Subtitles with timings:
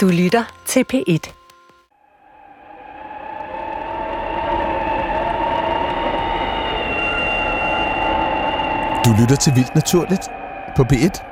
[0.00, 1.32] Du lytter til P1.
[9.04, 10.28] Du lytter til Vildt Naturligt
[10.76, 11.22] på P1.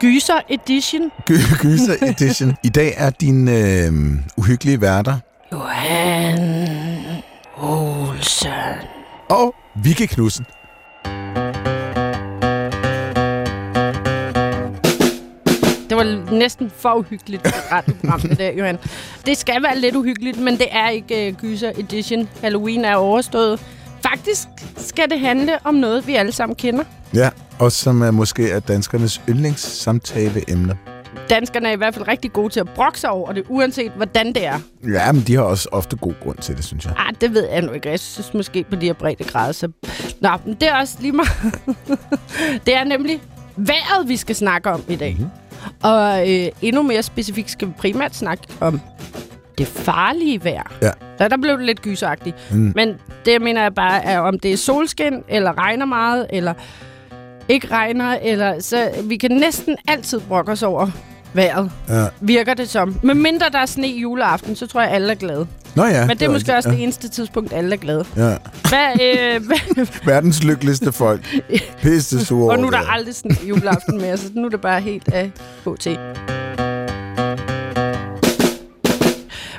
[0.00, 1.10] Gyser Edition.
[1.30, 2.56] Gy- Gyser Edition.
[2.62, 3.92] I dag er din øh,
[4.36, 5.16] uhyggelige værter
[5.52, 6.38] Johan
[7.58, 8.50] Olsen.
[9.30, 9.54] og
[9.84, 10.44] Vicky Knudsen.
[16.40, 18.78] Næsten for uhyggeligt radioprogram, det der, Johan.
[19.26, 22.28] Det skal være lidt uhyggeligt, men det er ikke uh, Gyser Edition.
[22.42, 23.60] Halloween er overstået.
[24.02, 26.84] Faktisk skal det handle om noget, vi alle sammen kender.
[27.14, 30.78] Ja, og som er måske er danskernes yndlingssamtaleemne.
[31.30, 34.26] Danskerne er i hvert fald rigtig gode til at brokke sig over det, uanset hvordan
[34.26, 34.58] det er.
[34.92, 36.94] Ja, men de har også ofte god grund til det, synes jeg.
[36.96, 37.88] Ah, det ved jeg nu ikke.
[37.88, 39.52] Jeg synes måske på de her brede grader.
[39.52, 39.68] Så...
[40.20, 41.30] Nå, men det er også lige meget.
[42.66, 43.20] det er nemlig
[43.56, 45.12] vejret, vi skal snakke om i dag.
[45.12, 45.30] Mm-hmm.
[45.82, 48.80] Og øh, endnu mere specifikt skal vi primært snakke om
[49.58, 50.72] det farlige vejr.
[50.82, 50.90] Ja.
[51.18, 52.36] Så der blev det lidt gyseragtigt.
[52.50, 52.72] Mm.
[52.74, 56.54] Men det mener jeg bare er, om det er solskin, eller regner meget, eller
[57.48, 60.90] ikke regner, eller så vi kan næsten altid brokke os over
[61.32, 62.06] vejret, Ja.
[62.20, 62.96] virker det som.
[63.02, 65.46] Men mindre der er sne juleaften, så tror jeg, alle er glade.
[65.74, 66.06] Nå ja.
[66.06, 66.74] Men det er måske også ja.
[66.74, 68.04] det eneste tidspunkt, alle er glade.
[68.16, 68.36] Ja.
[68.68, 71.36] Hvad, øh, hvad, Verdens lykkeligste folk.
[71.82, 74.60] Pisse sure og nu er der aldrig sådan en juleaften mere, så nu er det
[74.60, 75.30] bare helt af
[75.66, 75.86] HT.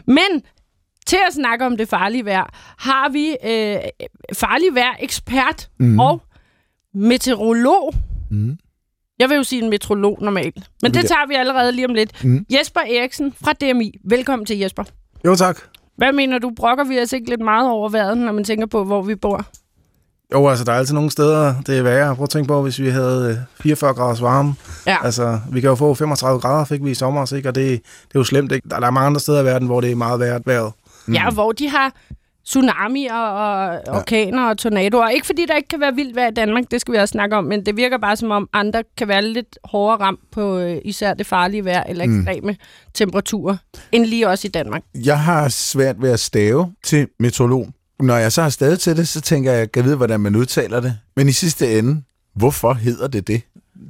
[0.08, 0.42] Men
[1.08, 6.00] til at snakke om det farlige vejr, har vi øh, farlig vejr ekspert mm.
[6.00, 6.22] og
[6.94, 7.94] meteorolog.
[8.32, 8.58] Mm.
[9.22, 11.94] Jeg vil jo sige en meteorolog normalt, men det det- tager vi allerede lige om
[11.94, 12.24] lidt.
[12.24, 12.46] Mm.
[12.50, 13.94] Jesper Eriksen fra DMI.
[14.04, 14.84] Velkommen til Jesper.
[15.26, 15.58] Jo, tak.
[15.98, 18.84] Hvad mener du, brokker vi os ikke lidt meget over vejret, når man tænker på,
[18.84, 19.46] hvor vi bor?
[20.34, 22.16] Jo, altså, der er altid nogle steder, det er værre.
[22.16, 24.54] Prøv at tænke på, hvis vi havde øh, 44 graders varme.
[24.88, 24.98] Ja.
[25.04, 27.50] Altså, vi kan jo få 35 grader, fik vi i sommer, ikke?
[27.50, 28.52] og det, det er jo slemt.
[28.52, 28.70] Ikke?
[28.70, 30.72] Der der er mange andre steder i verden, hvor det er meget værre vejret.
[31.06, 31.14] Mm.
[31.14, 31.94] Ja, hvor de har
[32.52, 35.10] tsunamier og orkaner og tornadoer.
[35.10, 37.36] Ikke fordi der ikke kan være vildt vejr i Danmark, det skal vi også snakke
[37.36, 40.78] om, men det virker bare som om andre kan være lidt hårdere ramt på øh,
[40.86, 42.58] især det farlige vejr eller ekstreme mm.
[42.94, 43.58] temperaturer,
[43.92, 44.82] end lige også i Danmark.
[45.06, 47.68] Jeg har svært ved at stave til meteorolog.
[48.00, 50.36] Når jeg så har stavet til det, så tænker jeg, jeg kan vide, hvordan man
[50.36, 50.98] udtaler det.
[51.16, 52.02] Men i sidste ende,
[52.36, 53.42] hvorfor hedder det det?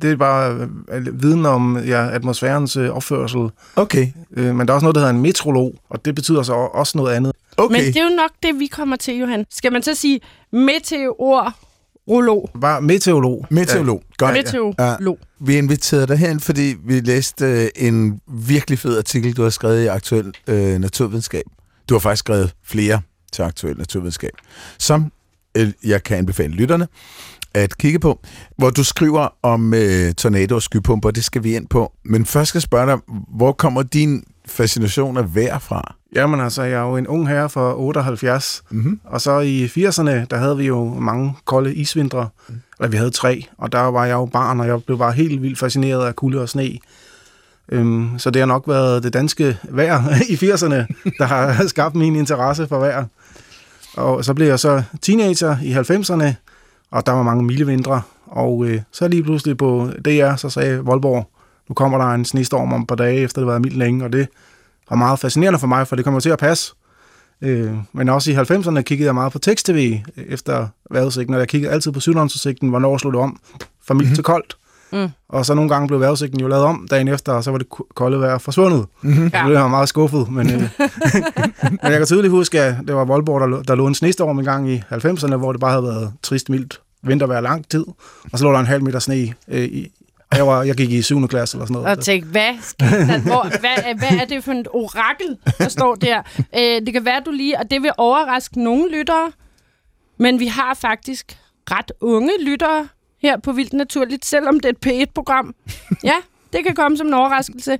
[0.01, 3.49] Det er bare øh, viden om ja, atmosfærens øh, opførsel.
[3.75, 4.07] Okay,
[4.37, 6.97] Øh, men der er også noget, der hedder en meteorolog, og det betyder så også
[6.97, 7.31] noget andet.
[7.63, 7.75] Okay.
[7.75, 9.45] Men det er jo nok det, vi kommer til, Johan.
[9.49, 10.19] Skal man så sige
[10.51, 12.49] meteorolog?
[12.61, 13.45] Bare meteorolog.
[13.49, 14.03] Meteorolog.
[14.17, 14.33] Godt.
[14.33, 15.19] Meteorolog.
[15.39, 19.83] Vi inviterede dig herind, fordi vi læste øh, en virkelig fed artikel, du har skrevet
[19.83, 21.43] i Aktuel øh, Naturvidenskab.
[21.89, 23.01] Du har faktisk skrevet flere
[23.33, 24.31] til Aktuel Naturvidenskab,
[24.77, 25.11] som
[25.57, 26.87] øh, jeg kan anbefale lytterne
[27.53, 28.19] at kigge på,
[28.57, 31.11] hvor du skriver om øh, tornado og skypumper.
[31.11, 31.91] Det skal vi ind på.
[32.05, 32.97] Men først skal jeg spørge dig,
[33.37, 35.95] hvor kommer din fascination af vejr fra?
[36.15, 38.99] Jamen altså, jeg er jo en ung herre fra 78, Mhm.
[39.03, 42.27] og så i 80'erne, der havde vi jo mange kolde isvintre,
[42.79, 45.41] eller vi havde tre, og der var jeg jo barn, og jeg blev bare helt
[45.41, 46.77] vildt fascineret af kulde og sne.
[47.69, 50.75] Øhm, så det har nok været det danske vejr i 80'erne,
[51.17, 53.05] der har skabt min interesse for vejr.
[53.97, 56.33] Og så blev jeg så teenager i 90'erne,
[56.91, 60.77] og der var mange milde vintre, og øh, så lige pludselig på DR, så sagde
[60.79, 61.29] Voldborg,
[61.69, 64.05] nu kommer der en snestorm om et par dage, efter det har været mildt længe,
[64.05, 64.27] og det
[64.91, 66.73] var meget fascinerende for mig, for det kommer til at passe.
[67.41, 71.73] Øh, men også i 90'erne kiggede jeg meget på tekst-tv efter vejrudsigten, og jeg kiggede
[71.73, 73.39] altid på sydlandsudsigten, hvornår slog det om
[73.87, 74.15] fra mildt mm-hmm.
[74.15, 74.57] til koldt.
[74.93, 75.07] Mm.
[75.29, 77.67] Og så nogle gange blev vejrudsigten jo lavet om dagen efter, og så var det
[77.95, 78.85] kolde vejr forsvundet.
[79.01, 79.29] Mm-hmm.
[79.29, 79.45] Så Ja.
[79.45, 80.61] blev jeg meget skuffet, men, øh,
[81.63, 84.39] men jeg kan tydeligt huske, at det var Voldborg, der, lå- der lå en snestorm
[84.39, 87.85] en gang i 90'erne, hvor det bare havde været trist mildt vintervejr lang tid,
[88.33, 89.91] og så lå der en halv meter sne øh, i,
[90.37, 91.27] jeg, var, jeg gik i 7.
[91.27, 91.97] klasse eller sådan noget.
[91.97, 93.19] Og tænkte, hvad, der?
[93.29, 96.21] Hvor, hvad, hvad er det for et orakel, der står der?
[96.37, 99.31] Øh, det kan være, du lige, og det vil overraske nogle lyttere,
[100.17, 101.37] men vi har faktisk
[101.71, 102.87] ret unge lyttere
[103.21, 105.55] her på Vildt Naturligt, selvom det er et P1-program.
[106.03, 106.15] Ja,
[106.53, 107.77] det kan komme som en overraskelse.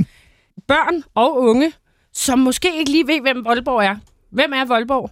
[0.67, 1.71] Børn og unge,
[2.13, 3.95] som måske ikke lige ved, hvem Voldborg er.
[4.31, 5.11] Hvem er Voldborg?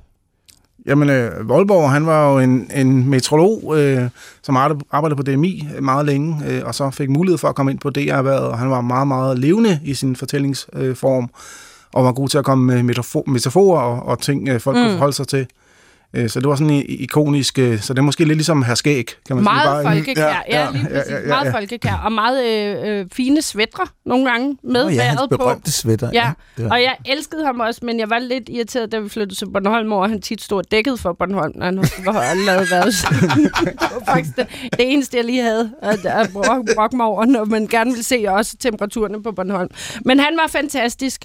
[0.85, 4.09] Jamen, øh, Voldborg, han var jo en, en meteorolog, øh,
[4.43, 7.71] som arbe- arbejdede på DMI meget længe, øh, og så fik mulighed for at komme
[7.71, 11.29] ind på DR-erhvervet, og han var meget, meget levende i sin fortællingsform, øh,
[11.93, 14.83] og var god til at komme med metafor- metaforer og, og ting, øh, folk mm.
[14.83, 15.47] kunne forholde sig til.
[16.13, 18.75] Øh, så det var sådan i- ikonisk, øh, så det er måske lidt ligesom her
[18.75, 19.83] skæg, kan man Meget sige.
[19.83, 21.11] Bare, folkekær, ja, ja, ja, lige ja, præcis.
[21.11, 21.53] ja, ja, Meget ja.
[21.53, 25.37] folkekær, og meget øh, øh, fine svætre nogle gange med Nå, ja, vejret på.
[25.37, 26.09] berømte sweater.
[26.13, 29.45] Ja, og jeg elskede ham også, men jeg var lidt irriteret, da vi flyttede til
[29.53, 32.93] Bornholm, hvor han tit stod dækket for Bornholm, når han var lavet vejret.
[33.65, 37.25] det var faktisk det, det eneste, jeg lige havde at, at brokke brok mig over,
[37.25, 39.69] når man gerne vil se også temperaturerne på Bornholm.
[40.05, 41.21] Men han var fantastisk,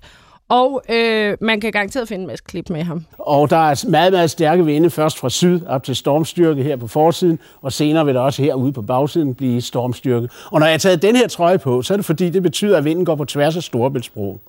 [0.49, 3.05] og øh, man kan garanteret finde en masse klip med ham.
[3.19, 6.87] Og der er meget, meget stærke vinde, først fra syd op til stormstyrke her på
[6.87, 10.29] forsiden, og senere vil der også herude på bagsiden blive stormstyrke.
[10.50, 12.79] Og når jeg har taget den her trøje på, så er det fordi, det betyder,
[12.79, 14.41] at vinden går på tværs af Storebæltsbroen.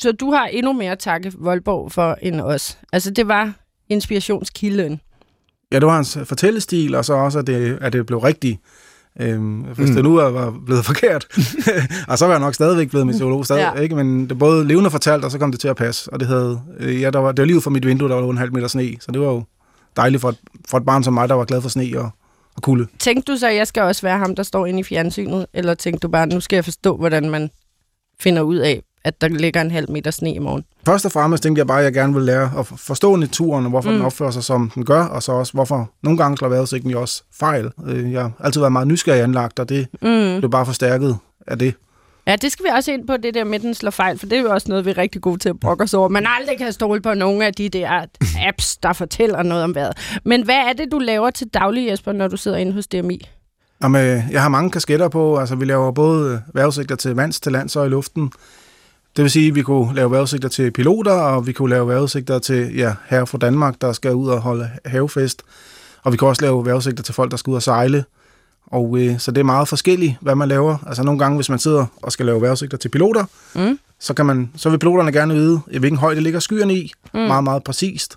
[0.00, 2.78] Så du har endnu mere at takke Voldborg for end os.
[2.92, 3.52] Altså, det var
[3.88, 5.00] inspirationskilden.
[5.72, 8.60] Ja, det var hans fortællestil, og så også, at det, at det blev rigtigt.
[9.20, 9.94] Øhm, hvis mm.
[9.94, 11.26] det nu er- var blevet forkert,
[12.08, 13.80] og så var jeg nok stadigvæk blevet meteorolog, stadig, Ja.
[13.80, 13.94] ikke?
[13.96, 16.12] men det både levende fortalt, og så kom det til at passe.
[16.12, 18.14] Og det, havde, øh, ja, der var, det var lige ud fra mit vindue, der
[18.14, 19.44] var en halv meter sne, så det var jo
[19.96, 20.36] dejligt for et,
[20.68, 22.10] for et barn som mig, der var glad for sne og,
[22.56, 22.86] og kulde.
[22.98, 25.46] Tænkte du så, at jeg skal også være ham, der står inde i fjernsynet?
[25.54, 27.50] Eller tænkte du bare, nu skal jeg forstå, hvordan man
[28.20, 30.64] finder ud af, at der ligger en halv meter sne i morgen?
[30.86, 33.70] Først og fremmest tænkte jeg bare, at jeg gerne ville lære at forstå naturen, og
[33.70, 33.96] hvorfor mm.
[33.96, 37.00] den opfører sig, som den gør, og så også, hvorfor nogle gange slår vejrudsigten jo
[37.00, 37.70] også fejl.
[37.86, 40.38] Øh, Jeg har altid været meget nysgerrig anlagt, og det Mm.
[40.40, 41.16] blev bare forstærket
[41.46, 41.74] af det.
[42.26, 44.38] Ja, det skal vi også ind på, det der med, den slår fejl, for det
[44.38, 46.08] er jo også noget, vi er rigtig gode til at brokke os over.
[46.08, 48.06] Man aldrig kan stole på nogen af de der
[48.48, 50.20] apps, der fortæller noget om vejret.
[50.24, 53.28] Men hvad er det, du laver til daglig, Jesper, når du sidder inde hos DMI?
[53.82, 55.36] Jamen, øh, jeg har mange kasketter på.
[55.38, 58.32] Altså, vi laver både vejrudsigter til vands, til lands og i luften.
[59.16, 62.38] Det vil sige, at vi kunne lave vejrudsigter til piloter, og vi kunne lave vejrudsigter
[62.38, 65.42] til ja, herre fra Danmark, der skal ud og holde havefest.
[66.02, 68.04] Og vi kan også lave vejrudsigter til folk, der skal ud og sejle.
[68.66, 70.76] Og øh, så det er meget forskelligt, hvad man laver.
[70.86, 73.24] Altså nogle gange, hvis man sidder og skal lave vejrudsigter til piloter,
[73.54, 73.78] Mm.
[74.00, 76.92] så, kan man, så vil piloterne gerne vide, i hvilken højde ligger skyerne i.
[77.14, 77.20] Mm.
[77.20, 78.16] Meget, meget præcist.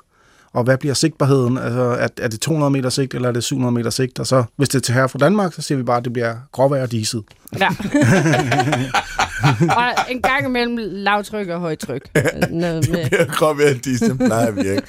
[0.57, 1.57] Og hvad bliver sigtbarheden?
[1.57, 4.19] Altså, er, er det 200 meter sigt, eller er det 700 meter sigt?
[4.19, 6.13] Og så, hvis det er til her fra Danmark, så siger vi bare, at det
[6.13, 7.23] bliver gråvejr og diset.
[7.59, 7.67] Ja.
[9.77, 12.09] og en gang imellem lavtryk og højtryk.
[12.51, 14.81] Noget med, Jeg kom ved, at de som plejer at virke.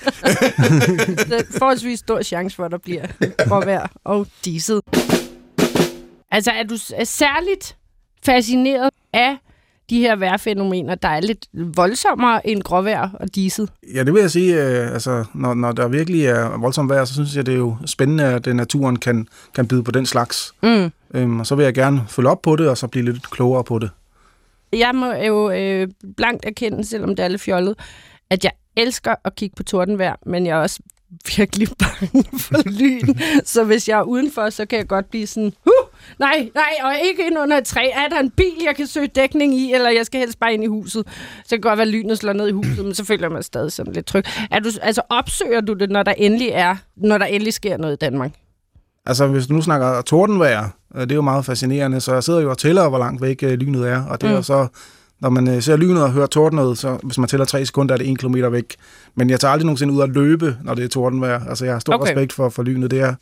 [1.30, 3.02] der er forholdsvis stor chance for, at der bliver
[3.48, 4.80] gråvejr og diset.
[6.30, 7.76] Altså, er du særligt
[8.24, 9.36] fascineret af
[9.90, 13.70] de her vejrfænomener, der er lidt voldsommere end gråvejr og diset?
[13.94, 17.14] Ja, det vil jeg sige, øh, altså, når, når der virkelig er voldsomt vejr, så
[17.14, 20.54] synes jeg, det er jo spændende, at øh, naturen kan, kan byde på den slags.
[20.62, 20.90] Mm.
[21.14, 23.64] Øhm, og så vil jeg gerne følge op på det, og så blive lidt klogere
[23.64, 23.90] på det.
[24.72, 27.74] Jeg må jo øh, blankt erkende, selvom det er lidt fjollet,
[28.30, 30.80] at jeg elsker at kigge på tordenvejr, men jeg er også
[31.36, 33.14] virkelig bange for lyn.
[33.54, 35.87] så hvis jeg er udenfor, så kan jeg godt blive sådan, huh,
[36.18, 37.90] nej, nej, og ikke ind under et træ.
[37.94, 40.64] Er der en bil, jeg kan søge dækning i, eller jeg skal helst bare ind
[40.64, 41.06] i huset?
[41.44, 43.44] Så kan godt være, at lynet slår ned i huset, men så føler jeg mig
[43.44, 44.24] stadig sådan lidt tryg.
[44.50, 47.92] Er du, altså, opsøger du det, når der endelig er, når der endelig sker noget
[47.92, 48.32] i Danmark?
[49.06, 52.40] Altså, hvis du nu snakker tordenvejr, øh, det er jo meget fascinerende, så jeg sidder
[52.40, 54.36] jo og tæller, hvor langt væk øh, lynet er, og det er Mm.
[54.36, 54.66] jo så,
[55.20, 57.98] når man øh, ser lynet og hører tordenet, så hvis man tæller tre sekunder, er
[57.98, 58.76] det en kilometer væk.
[59.14, 61.48] Men jeg tager aldrig nogensinde ud at løbe, når det er tordenvejr.
[61.48, 62.06] Altså, jeg har stor okay.
[62.12, 62.90] respekt for, for lynet.
[62.90, 63.14] Det er,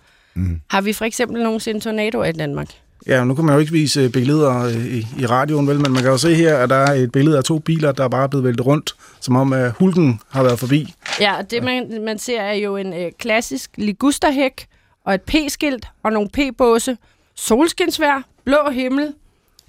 [0.70, 2.68] Har vi for eksempel nogensinde tornadoer i Danmark?
[3.06, 5.92] ja, nu kan man jo ikke vise øh, billeder øh, i, i radioen, vel, men
[5.92, 8.08] man kan jo se her, at der er et billede af to biler, der er
[8.08, 10.94] bare blevet væltet rundt, som om at hulken har været forbi.
[11.20, 14.66] Ja, og det man, man ser er jo en øh, klassisk ligusterhæk
[15.04, 16.96] og et P-skilt og nogle P-båse,
[17.34, 19.12] solskinsvær, blå himmel,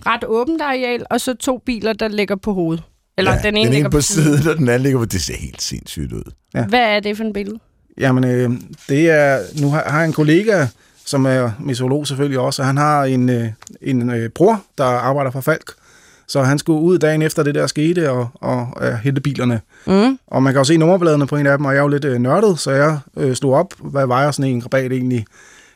[0.05, 2.83] ret åbent areal, og så to biler, der ligger på hovedet.
[3.17, 5.05] Eller ja, den ene den ligger ene på siden, og den anden ligger på...
[5.05, 6.31] Det ser helt sindssygt ud.
[6.53, 6.65] Ja.
[6.65, 7.59] Hvad er det for en billede?
[7.97, 8.51] Jamen, øh,
[8.89, 10.67] det er, nu har, har jeg en kollega,
[11.05, 13.47] som er meteorolog selvfølgelig også, og han har en, øh,
[13.81, 15.73] en øh, bror, der arbejder for Falk.
[16.27, 19.61] Så han skulle ud dagen efter det der skete og, og øh, hente bilerne.
[19.85, 20.19] Mm.
[20.27, 22.05] Og man kan jo se nummerbladene på en af dem, og jeg er jo lidt
[22.05, 25.25] øh, nørdet, så jeg øh, stod op, hvad vejer sådan en krabat egentlig?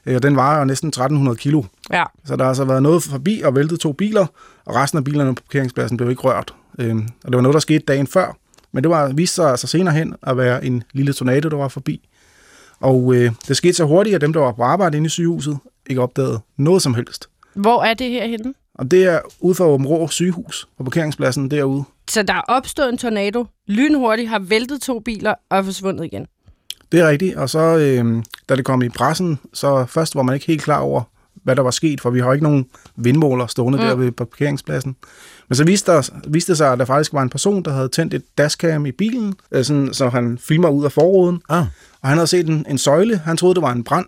[0.05, 1.63] Øh, den vejer næsten 1300 kilo.
[1.93, 2.03] Ja.
[2.25, 4.25] Så der har altså været noget forbi og væltet to biler,
[4.65, 6.53] og resten af bilerne på parkeringspladsen blev ikke rørt.
[6.79, 8.37] Øhm, og det var noget, der skete dagen før.
[8.71, 11.67] Men det var, viste sig altså senere hen at være en lille tornado, der var
[11.67, 12.09] forbi.
[12.79, 15.57] Og øh, det skete så hurtigt, at dem, der var på arbejde inde i sygehuset,
[15.89, 17.29] ikke opdagede noget som helst.
[17.53, 18.53] Hvor er det her henne?
[18.75, 21.83] Og det er ude for Åben Rå sygehus på parkeringspladsen derude.
[22.09, 26.27] Så der er opstået en tornado, lynhurtigt har væltet to biler og er forsvundet igen.
[26.91, 27.35] Det er rigtigt.
[27.35, 30.79] Og så, øh, da det kom i pressen, så først var man ikke helt klar
[30.79, 31.01] over,
[31.43, 32.65] hvad der var sket, for vi har ikke nogen
[33.03, 33.85] vindmåler stående mm.
[33.85, 34.95] der ved parkeringspladsen.
[35.49, 37.89] Men så viste, der, viste det sig, at der faktisk var en person, der havde
[37.89, 41.41] tændt et dashcam i bilen, øh, sådan, så han filmer ud af forruden.
[41.49, 41.65] Ah.
[42.01, 43.17] Og han havde set en, en søjle.
[43.17, 44.05] Han troede, det var en brand.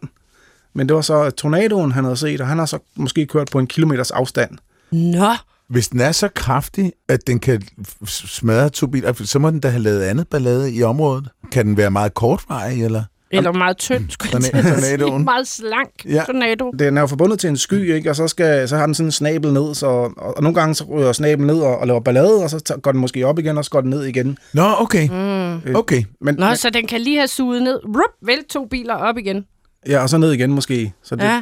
[0.75, 3.59] Men det var så tornadoen, han havde set, og han har så måske kørt på
[3.59, 4.57] en kilometers afstand.
[4.91, 5.33] Nå,
[5.67, 7.61] hvis den er så kraftig, at den kan
[8.05, 11.29] smadre to biler, så må den da have lavet andet ballade i området.
[11.51, 13.03] Kan den være meget kortvarig, eller?
[13.37, 14.97] Eller meget tynd, skulle jeg Torna- til at sige.
[14.97, 15.23] tornadoen.
[15.23, 16.23] Meget slank Ja.
[16.25, 16.71] tornado.
[16.79, 18.09] Den er jo forbundet til en sky, ikke?
[18.09, 20.75] og så, skal, så har den sådan en snabel ned, så, og, og nogle gange
[20.75, 23.39] så ryger snablen ned og, og laver ballade, og så tager- går den måske op
[23.39, 24.37] igen, og så går den ned igen.
[24.53, 25.09] Nå, okay.
[25.09, 25.75] Mm.
[25.75, 26.03] Okay.
[26.21, 27.79] Men, Nå, så den kan lige have suget ned.
[27.85, 29.45] Rup, vælt to biler op igen.
[29.87, 30.93] Ja, og så ned igen måske.
[31.03, 31.41] Så det, Ja.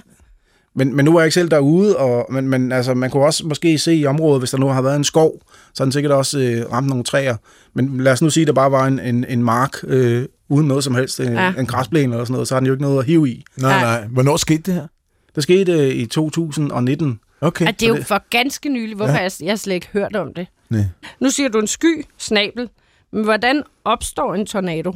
[0.76, 3.48] men, men nu er jeg ikke selv derude, og, men, men altså, man kunne også
[3.48, 5.34] måske se i området, hvis der nu har været en skov,
[5.74, 7.36] så har den sikkert også øh, ramt nogle træer.
[7.74, 10.68] Men lad os nu sige, at der bare var en, en, en mark øh, uden
[10.68, 11.54] noget som helst, øh, Ja.
[11.60, 13.46] en græsplæne eller sådan noget, så har den jo ikke noget at hive i.
[13.58, 14.08] Nej, nej.
[14.08, 14.88] Hvornår skete det her?
[15.36, 17.20] Det skete øh, i 2019.
[17.42, 17.68] Okay.
[17.68, 18.96] Og det er jo for ganske nylig.
[18.96, 19.22] Hvorfor ja.
[19.22, 20.48] jeg, jeg slet ikke hørt om det?
[20.70, 20.84] Nej.
[21.20, 22.70] Nu siger du en sky, snabel.
[23.14, 24.96] Men hvordan opstår en tornado?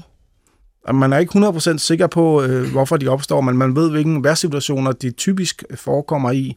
[0.94, 4.92] Man er ikke 100% sikker på, øh, hvorfor de opstår, men man ved, hvilke vejrsituationer
[4.92, 6.56] de typisk forekommer i.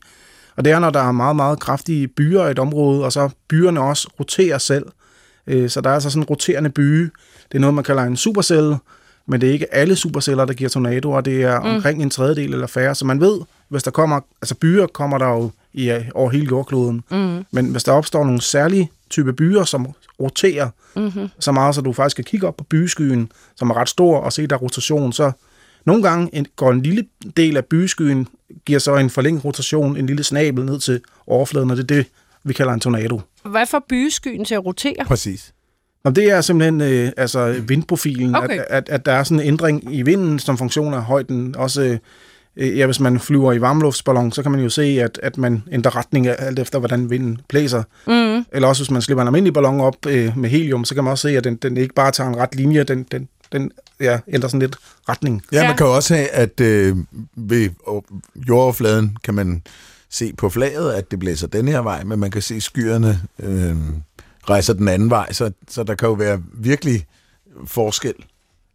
[0.56, 3.28] Og det er, når der er meget, meget kraftige byer i et område, og så
[3.48, 4.86] byerne også roterer selv.
[5.46, 7.10] Øh, så der er altså sådan en roterende by.
[7.52, 8.76] Det er noget, man kalder en supercelle,
[9.26, 11.20] men det er ikke alle superceller, der giver tornadoer.
[11.20, 11.66] Det er mm.
[11.66, 12.94] omkring en tredjedel eller færre.
[12.94, 16.46] Så man ved, hvis der kommer, altså byer kommer der jo i, øh, over hele
[16.50, 17.02] jordkloden.
[17.10, 17.44] Mm.
[17.50, 19.86] Men hvis der opstår nogle særlige type byer, som
[20.20, 21.28] roterer mm-hmm.
[21.40, 24.32] så meget, så du faktisk kan kigge op på byskyen, som er ret stor, og
[24.32, 25.32] se der er rotation, så
[25.86, 27.04] nogle gange en, går en lille
[27.36, 28.28] del af byskyen,
[28.66, 32.06] giver så en forlænget rotation, en lille snabel ned til overfladen, og det er det,
[32.44, 33.20] vi kalder en tornado.
[33.44, 35.04] Hvad får byskyen til at rotere?
[35.06, 35.54] Præcis.
[36.04, 38.58] Og det er simpelthen øh, altså vindprofilen, Okay.
[38.58, 41.56] at, at, at der er sådan en ændring i vinden som funktion af højden.
[41.56, 41.98] Også
[42.56, 45.62] øh, ja, hvis man flyver i varmluftsballon, så kan man jo se, at, at man
[45.72, 47.82] ændrer retning af- alt efter, hvordan vinden blæser.
[48.06, 48.44] Mm.
[48.52, 51.10] Eller også hvis man slipper en almindelig ballon op øh, med helium, så kan man
[51.10, 54.18] også se, at den, den ikke bare tager en ret linje, den, den, den ja,
[54.28, 54.76] ændrer sådan lidt
[55.08, 55.42] retning.
[55.52, 56.96] Ja, man kan jo også have, at øh,
[57.36, 57.68] ved
[58.48, 59.62] jordoverfladen kan man
[60.10, 63.76] se på flaget, at det blæser den her vej, men man kan se skyerne øh,
[64.50, 67.06] rejser den anden vej, så, så der kan jo være virkelig
[67.66, 68.14] forskel.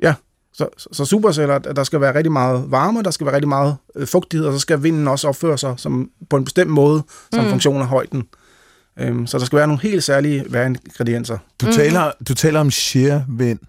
[0.01, 0.13] Ja,
[0.53, 3.77] så, så, så superceller, der skal være rigtig meget varme, der skal være rigtig meget
[3.95, 7.03] øh, fugtighed, og så skal vinden også opføre sig som, på en bestemt måde,
[7.33, 7.49] som mm.
[7.49, 8.23] funktion af højden.
[8.99, 11.37] Øhm, så der skal være nogle helt særlige væringredienser.
[11.37, 11.75] Du, mm-hmm.
[11.75, 13.59] taler, du taler om shear-vind.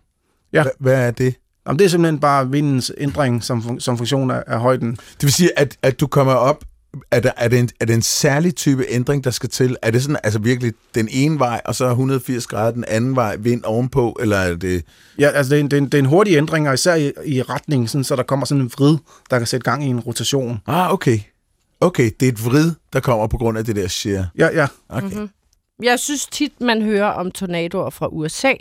[0.53, 0.63] Ja.
[0.63, 1.35] Hva- Hvad er det?
[1.67, 4.91] Jamen, det er simpelthen bare vindens ændring som, fun- som funktion af, af højden.
[4.91, 6.65] Det vil sige, at, at du kommer op,
[7.11, 9.77] er, der, er, det en, er det en særlig type ændring, der skal til?
[9.83, 13.37] Er det sådan, altså virkelig den ene vej, og så 180 grader den anden vej,
[13.37, 14.85] vind ovenpå, eller er det...
[15.19, 16.95] Ja, altså det er en, det er en, det er en hurtig ændring, og især
[16.95, 18.99] i, i retning, sådan, så der kommer sådan en vrid,
[19.31, 20.61] der kan sætte gang i en rotation.
[20.67, 21.19] Ah, okay.
[21.81, 24.27] Okay, det er et vrid, der kommer på grund af det der shear.
[24.39, 24.67] Ja, ja.
[24.89, 25.07] Okay.
[25.07, 25.15] Mhm.
[25.15, 25.31] Mm-hmm.
[25.83, 28.53] Jeg synes tit, man hører om tornadoer fra USA.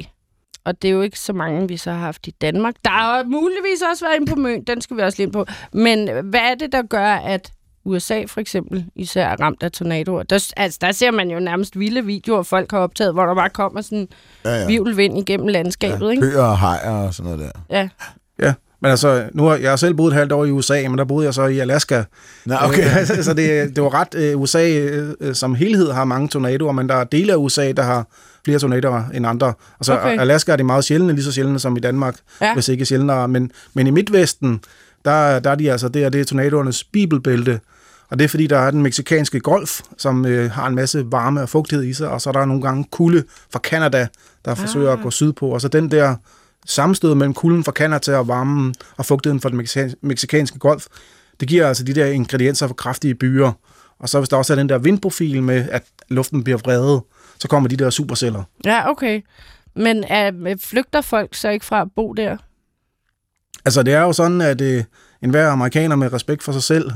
[0.65, 2.75] Og det er jo ikke så mange, vi så har haft i Danmark.
[2.85, 5.45] Der har muligvis også været en på Møn, den skal vi også lige ind på.
[5.73, 7.51] Men hvad er det, der gør, at
[7.85, 10.23] USA for eksempel især er ramt af tornadoer?
[10.23, 13.49] Der, altså, der ser man jo nærmest vilde videoer, folk har optaget, hvor der bare
[13.49, 14.07] kommer sådan en
[14.45, 14.67] Ja, ja.
[14.67, 16.11] vivlvind igennem landskabet.
[16.11, 16.21] Ikke?
[16.23, 17.77] Køer og hajer og sådan noget der.
[17.77, 17.89] Ja.
[18.47, 20.97] Ja, men altså, nu har jeg har selv boet et halvt år i USA, men
[20.97, 22.03] der boede jeg så i Alaska.
[22.45, 23.01] Nå, okay.
[23.01, 24.69] Øh, så det, det var ret, øh, USA
[25.19, 28.07] øh, som helhed har mange tornadoer, men der er dele af USA, der har
[28.45, 29.53] flere tornadoer end andre.
[29.79, 30.19] Altså, Okay.
[30.19, 32.45] Alaska er de meget sjældne, lige så sjældne som i Danmark, Ja.
[32.47, 32.53] ja.
[32.53, 33.27] hvis ikke sjældnere.
[33.27, 34.61] Men, men i Midtvesten,
[35.05, 37.59] der, der er de altså, det er, det er tornadoernes bibelbælte.
[38.13, 41.41] Og det er fordi, der er den meksikanske golf, som øh, har en masse varme
[41.41, 44.07] og fugtighed i sig, og så er der nogle gange kulde fra Kanada,
[44.45, 45.49] der forsøger at gå sydpå.
[45.49, 46.15] Og så den der
[46.65, 50.85] sammenstød mellem kulden fra Kanada og varmen og fugtigheden fra den mexikan- meksikanske golf,
[51.39, 53.51] det giver altså de der ingredienser for kraftige byer.
[53.99, 57.01] Og så hvis der også er den der vindprofil med, at luften bliver vredet,
[57.39, 58.43] så kommer de der superceller.
[58.65, 59.21] ja, okay.
[59.75, 62.37] Men er, flygter folk så ikke fra at bo der?
[63.65, 64.83] Altså det er jo sådan, at øh,
[65.21, 66.91] enhver amerikaner med respekt for sig selv,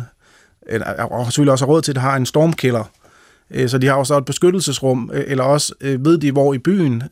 [1.12, 2.84] og selvfølgelig også har råd til det, har en stormkælder.
[3.52, 6.54] Øh, Så de har jo så et beskyttelsesrum, øh, eller også øh, ved de, hvor
[6.54, 7.04] i byen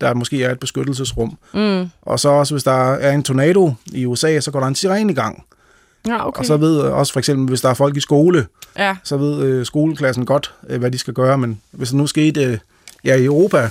[0.00, 1.38] der måske er et beskyttelsesrum.
[1.54, 1.90] Mm.
[2.02, 5.12] Og så også, hvis der er en tornado i USA, så går der en sirene
[5.12, 5.44] i gang.
[6.06, 6.38] Ja, Okay.
[6.38, 8.46] Og så ved også for eksempel, hvis der er folk i skole,
[8.78, 8.96] ja.
[9.04, 11.38] så ved øh, skoleklassen godt, øh, hvad de skal gøre.
[11.38, 12.58] Men hvis det nu skete øh,
[13.04, 13.70] ja, i Europa,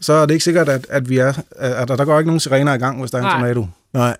[0.00, 2.40] så er det ikke sikkert, at, at vi er, at der, der går ikke nogen
[2.40, 3.38] sirener i gang, hvis der er en Nej.
[3.38, 3.66] tornado.
[3.92, 4.16] Nej.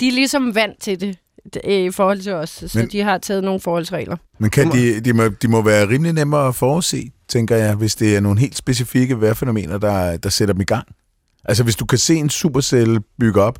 [0.00, 1.16] De er ligesom vant til det
[1.64, 4.16] øh, i forhold til os, så Men- de har taget nogle forholdsregler.
[4.38, 7.94] Men kan de, de, må, de må være rimelig nemmere at forudse, tænker jeg, hvis
[7.94, 10.86] det er nogle helt specifikke vejrfænomener, der, der sætter dem i gang.
[11.44, 13.58] Altså hvis du kan se en supercelle bygge op,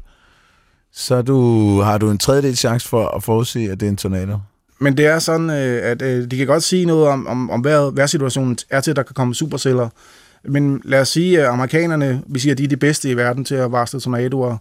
[0.93, 4.39] så du, har du en tredjedel chance for at forudse, at det er en tornado.
[4.81, 7.65] Men det er sådan, øh, at øh, de kan godt sige noget om, om, om
[7.65, 9.89] vejret, vejrsituationen er til, at der kan komme superceller.
[10.45, 13.45] Men lad os sige, at amerikanerne, vi siger, at de er de bedste i verden
[13.45, 14.57] til at varsle tornadoer.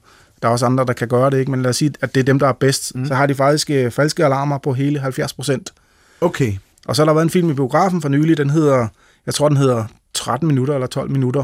[0.45, 1.51] Der er også andre, der kan gøre det, ikke?
[1.51, 2.95] men lad os sige, at det er dem, der er bedst.
[2.95, 3.05] Mm.
[3.05, 5.73] Så har de faktisk øh, falske alarmer på hele 70 procent.
[6.21, 6.53] Okay.
[6.87, 8.87] Og så har der været en film i biografen for nylig, den hedder
[9.25, 11.43] jeg tror, den hedder 13 minutter eller 12 minutter.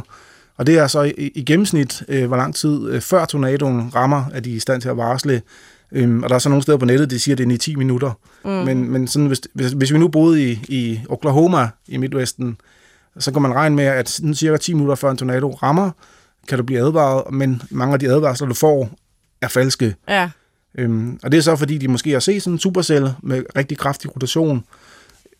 [0.58, 4.24] Og det er så i, i gennemsnit, øh, hvor lang tid øh, før tornadoen rammer,
[4.34, 5.42] at de er i stand til at varsle.
[5.92, 7.58] Øhm, og der er så nogle steder på nettet, de siger, at det er i
[7.58, 8.12] 10 minutter.
[8.46, 8.52] Mm.
[8.52, 12.58] Men, men sådan, hvis, hvis, hvis vi nu boede i, i Oklahoma i Midtvesten,
[13.20, 15.92] så kan man regne med, at sådan cirka 10 minutter før en tornado rammer,
[16.48, 18.90] kan du blive advaret, men mange af de advarsler, du får,
[19.42, 19.96] er falske.
[20.10, 20.30] Ja.
[20.78, 23.78] Øhm, og det er så, fordi de måske har set sådan en supercelle med rigtig
[23.78, 24.64] kraftig rotation,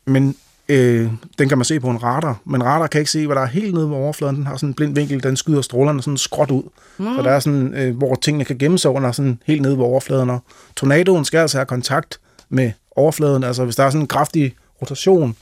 [0.06, 0.36] men
[0.70, 3.42] øh, den kan man se på en radar, men radar kan ikke se, hvad der
[3.42, 4.36] er helt nede ved overfladen.
[4.36, 6.64] Den har sådan en blind vinkel, den skyder strålerne sådan skråt ud.
[6.98, 7.16] Mm.
[7.16, 9.86] Så der er sådan, øh, hvor tingene kan gemme sig under sådan helt nede ved
[9.86, 10.30] overfladen.
[10.30, 10.44] Og
[10.76, 13.44] tornadoen skal altså have kontakt med overfladen.
[13.44, 15.36] Altså hvis der er sådan en kraftig rotation,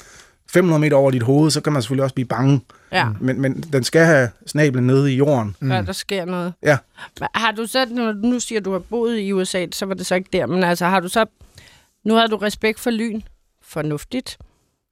[0.49, 2.61] 500 meter over dit hoved, så kan man selvfølgelig også blive bange.
[2.91, 3.07] Ja.
[3.19, 5.55] Men, men den skal have snablen nede i jorden.
[5.59, 5.71] Mm.
[5.71, 6.53] Ja, der sker noget.
[6.63, 6.77] Ja.
[7.35, 9.93] Har du så, når du nu siger, at du har boet i USA, så var
[9.93, 11.25] det så ikke der, men altså har du så,
[12.05, 13.21] nu har du respekt for lyn,
[13.61, 14.37] fornuftigt.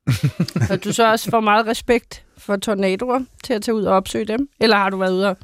[0.70, 4.26] har du så også for meget respekt for tornadoer til at tage ud og opsøge
[4.26, 4.50] dem?
[4.60, 5.38] Eller har du været ude og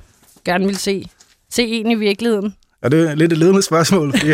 [0.45, 1.09] gerne vil se,
[1.49, 2.55] se en i virkeligheden?
[2.81, 4.31] Og det er lidt et ledende spørgsmål, fordi,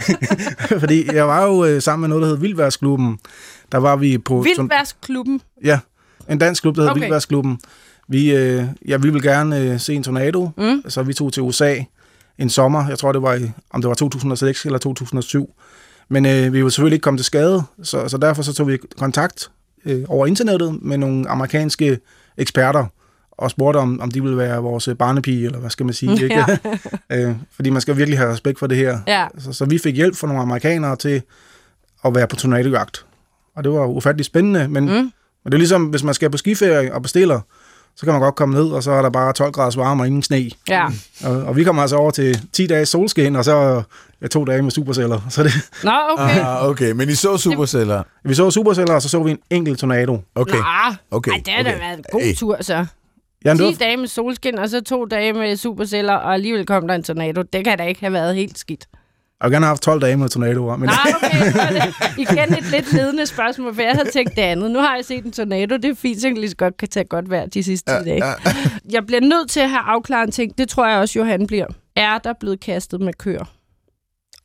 [0.82, 3.18] fordi jeg var jo øh, sammen med noget, der hed Vildværsklubben.
[3.72, 4.40] Der var vi på...
[4.42, 5.40] Vildværsklubben?
[5.64, 5.78] Ja,
[6.30, 7.00] en dansk klub, der hedder Okay.
[7.00, 7.58] Vildværsklubben.
[8.08, 10.82] Vi, øh, ja, vi ville gerne øh, se en tornado, Mm.
[10.88, 11.76] så vi tog til USA
[12.38, 12.88] en sommer.
[12.88, 15.54] Jeg tror, det var i, om det var 2006 eller 2007.
[16.08, 18.78] Men øh, vi ville selvfølgelig ikke komme til skade, så, så derfor så tog vi
[18.98, 19.50] kontakt
[19.84, 21.98] øh, over internettet med nogle amerikanske
[22.36, 22.86] eksperter
[23.32, 26.12] og spurgte, om, om de ville være vores øh, barnepige, eller hvad skal man sige.
[26.24, 26.58] Ikke?
[27.12, 28.98] øh, fordi man skal virkelig have respekt for det her.
[29.06, 29.26] Ja.
[29.38, 31.22] Så, så vi fik hjælp fra nogle amerikanere til
[32.04, 33.04] at være på tornadojagt.
[33.56, 34.92] Og det var ufattelig spændende, men, mm.
[34.92, 35.12] men
[35.46, 37.40] det er ligesom, hvis man skal på skiferie og bestiller,
[37.96, 40.06] så kan man godt komme ned, og så er der bare 12 grader varme og
[40.06, 40.50] ingen sne.
[40.68, 40.86] Ja.
[41.24, 43.82] Og, og vi kommer altså over til 10 dage solskin, og så
[44.22, 45.20] ja, to dage med superceller.
[45.30, 45.52] Så det,
[45.84, 46.40] Nå, okay.
[46.40, 48.02] Ah, okay, men I så superceller.
[48.24, 50.22] vi så superceller, og så så vi en enkelt tornado.
[50.34, 50.56] Okay.
[50.56, 51.80] Nå, Okay, Ej, det har da okay.
[51.80, 52.34] været en god Hey.
[52.34, 52.86] tur, så.
[53.44, 56.66] Ja, det 10 var, dage med solskin, og så to dage med superceller, og alligevel
[56.66, 57.42] kom der en tornado.
[57.42, 58.86] Det kan da ikke have været helt skidt.
[59.42, 60.76] Jeg vil gerne have haft 12 dage med tornadoer.
[60.76, 61.60] Men, Nej, okay.
[61.60, 64.70] Er det igen et lidt ledende spørgsmål, for jeg havde tænkt det andet.
[64.70, 65.76] Nu har jeg set en tornado.
[65.76, 68.04] Det er fint, så jeg lige så godt kan tage godt vejr de sidste 10
[68.04, 68.24] dage.
[68.90, 70.58] Jeg bliver nødt til at have afklaret en ting.
[70.58, 71.66] Det tror jeg også, Johan bliver.
[71.96, 73.44] Er der blevet kastet med køer?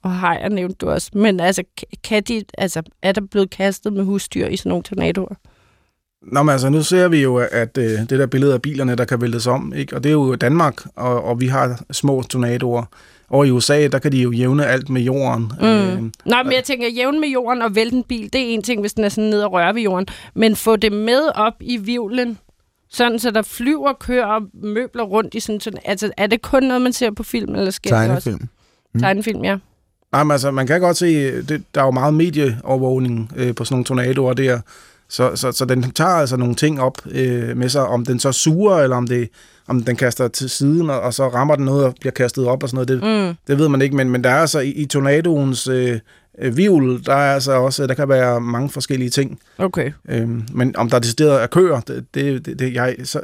[0.04, 1.10] Og har jeg nævnt du også.
[1.14, 1.64] Men altså,
[2.04, 5.36] kan de, altså, er der blevet kastet med husdyr i sådan nogle tornadoer?
[6.22, 9.06] Nå, men altså, nu ser vi jo, at øh, det der billede af bilerne, der
[9.06, 9.96] kan væltes om, ikke?
[9.96, 12.86] og det er jo Danmark, og, og vi har små tornadoer.
[13.30, 15.52] Og i USA, der kan de jo jævne alt med jorden.
[15.60, 15.66] Mm.
[15.68, 18.62] Øh, Nå, men jeg tænker, jævn med jorden og vælte en bil, det er en
[18.62, 20.08] ting, hvis den er sådan ned og rører ved jorden.
[20.36, 22.38] Men få det med op i vivlen,
[22.90, 26.64] sådan så der flyver køer og møbler rundt i sådan en Altså, er det kun
[26.64, 28.30] noget, man ser på film, eller sker det også?
[28.30, 28.50] Tegnefilm.
[29.00, 29.58] Tegnefilm, ja.
[30.12, 33.66] Nej, men altså, man kan godt se, det, der er jo meget medieovervågning øh, på
[33.66, 34.60] sådan nogle tornadoer der,
[35.10, 38.32] så, så, så den tager altså nogle ting op øh, med sig, om den så
[38.32, 39.30] suger, eller om, det,
[39.68, 42.64] om den kaster til siden, og, og så rammer den noget og bliver kastet op
[42.64, 43.36] og sådan noget, det, Mm.
[43.48, 46.00] det ved man ikke, men, men der er altså i, i tornadoens øh,
[46.40, 49.92] øh, vivl, der er altså også, der kan være mange forskellige ting, Okay.
[50.10, 53.22] øhm, men om der er decideret er køer, det, det, det, det, jeg, så,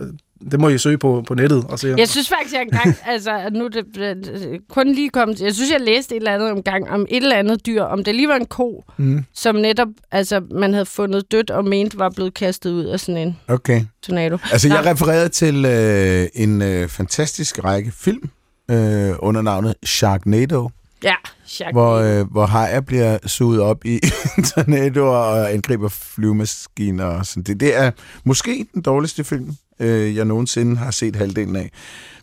[0.51, 1.95] det må I søge på, på nettet og se.
[1.97, 5.81] Jeg synes faktisk, jeg engang, altså nu det øh, kun lige kommet, jeg synes, jeg
[5.81, 8.45] læste et eller andet omgang om et eller andet dyr, om det lige var en
[8.45, 9.25] ko, Mm.
[9.33, 13.17] som netop, altså man havde fundet dødt og ment var blevet kastet ud af sådan
[13.27, 13.81] en Okay.
[14.03, 14.37] tornado.
[14.51, 14.89] Altså, jeg Nå.
[14.91, 18.29] refererede til øh, en øh, fantastisk række film
[18.71, 20.69] øh, under navnet Sharknado,
[21.03, 21.13] Ja,
[21.59, 21.71] Jacques.
[21.71, 23.99] hvor, øh, hvor hajer bliver suget op i
[24.55, 27.05] tornadoer og angriber flyvemaskiner.
[27.05, 27.43] Og sådan.
[27.43, 27.91] Det, det er
[28.23, 31.71] måske den dårligste film, øh, jeg nogensinde har set halvdelen af.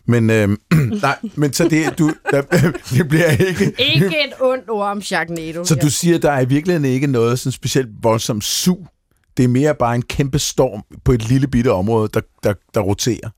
[0.05, 0.49] Men, øh,
[1.01, 2.41] nej, men så det, du, der,
[2.97, 3.73] det bliver ikke...
[3.79, 5.65] Ikke et ondt ord om Sharknado.
[5.65, 8.87] Så du siger, der er i virkeligheden ikke noget sådan specielt voldsomt sug.
[9.37, 12.81] Det er mere bare en kæmpe storm på et lille bitte område, der, der, der
[12.81, 13.29] roterer.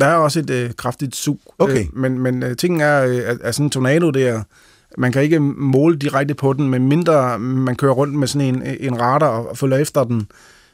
[0.00, 1.40] Der er også et øh, kraftigt sug.
[1.58, 1.80] Okay.
[1.80, 4.42] Øh, men men øh, tingen er, øh, at, at sådan en tornado der,
[4.98, 8.62] man kan ikke måle direkte på den, men mindre man kører rundt med sådan en,
[8.80, 10.26] en radar og følger efter den.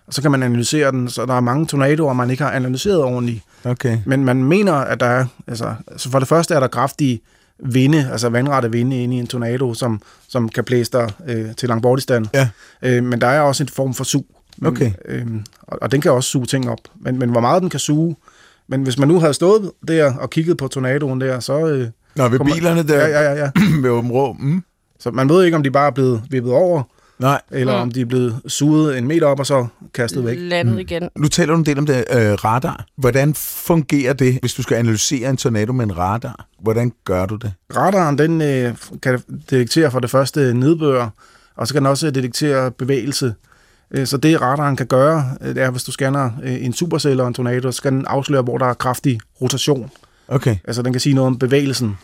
[0.07, 3.03] Og så kan man analysere den, så der er mange tornadoer, man ikke har analyseret
[3.03, 3.43] ordentligt.
[3.65, 3.99] Okay.
[4.07, 7.21] Men man mener, at der er, altså, så for det første er der kraftige
[7.59, 11.69] vinde, altså vandrette vinde inde i en tornado, som, som kan blæse dig øh, til
[11.69, 12.27] Langbordistan.
[12.35, 12.49] Ja.
[12.83, 14.27] Øh, men der er også en form for sug.
[14.59, 14.93] Men, Okay.
[15.05, 15.27] Øh,
[15.63, 16.79] og, og den kan også suge ting op.
[17.01, 18.17] Men, men hvor meget den kan suge,
[18.69, 21.67] men hvis man nu havde stået der og kigget på tornadoen der, så...
[21.67, 23.51] Øh, Nå, ved bilerne der ja, ja, ja, ja.
[23.83, 24.33] ved åben rå.
[24.33, 24.63] Mm.
[25.01, 26.83] Så man ved ikke, om de bare er blevet vippet over,
[27.19, 27.83] Nej, eller Mm.
[27.83, 30.37] om de er blevet suget en meter op og så kastet væk.
[30.41, 31.09] Landet igen.
[31.19, 32.85] nu taler du en del om det øh, radar.
[32.97, 36.47] Hvordan fungerer det, hvis du skal analysere en tornado med en radar?
[36.63, 37.53] Hvordan gør du det?
[37.77, 41.09] Radaren, den øh, kan detektere for det første nedbør,
[41.57, 43.35] og så kan den også detektere bevægelse.
[43.91, 47.11] Øh, Så det radaren kan gøre, øh, det er, hvis du scanner øh, en supercell
[47.11, 49.91] eller en tornado, så skal den afsløre, hvor der er kraftig rotation.
[50.29, 51.99] Okay, Altså den kan sige noget om bevægelsen.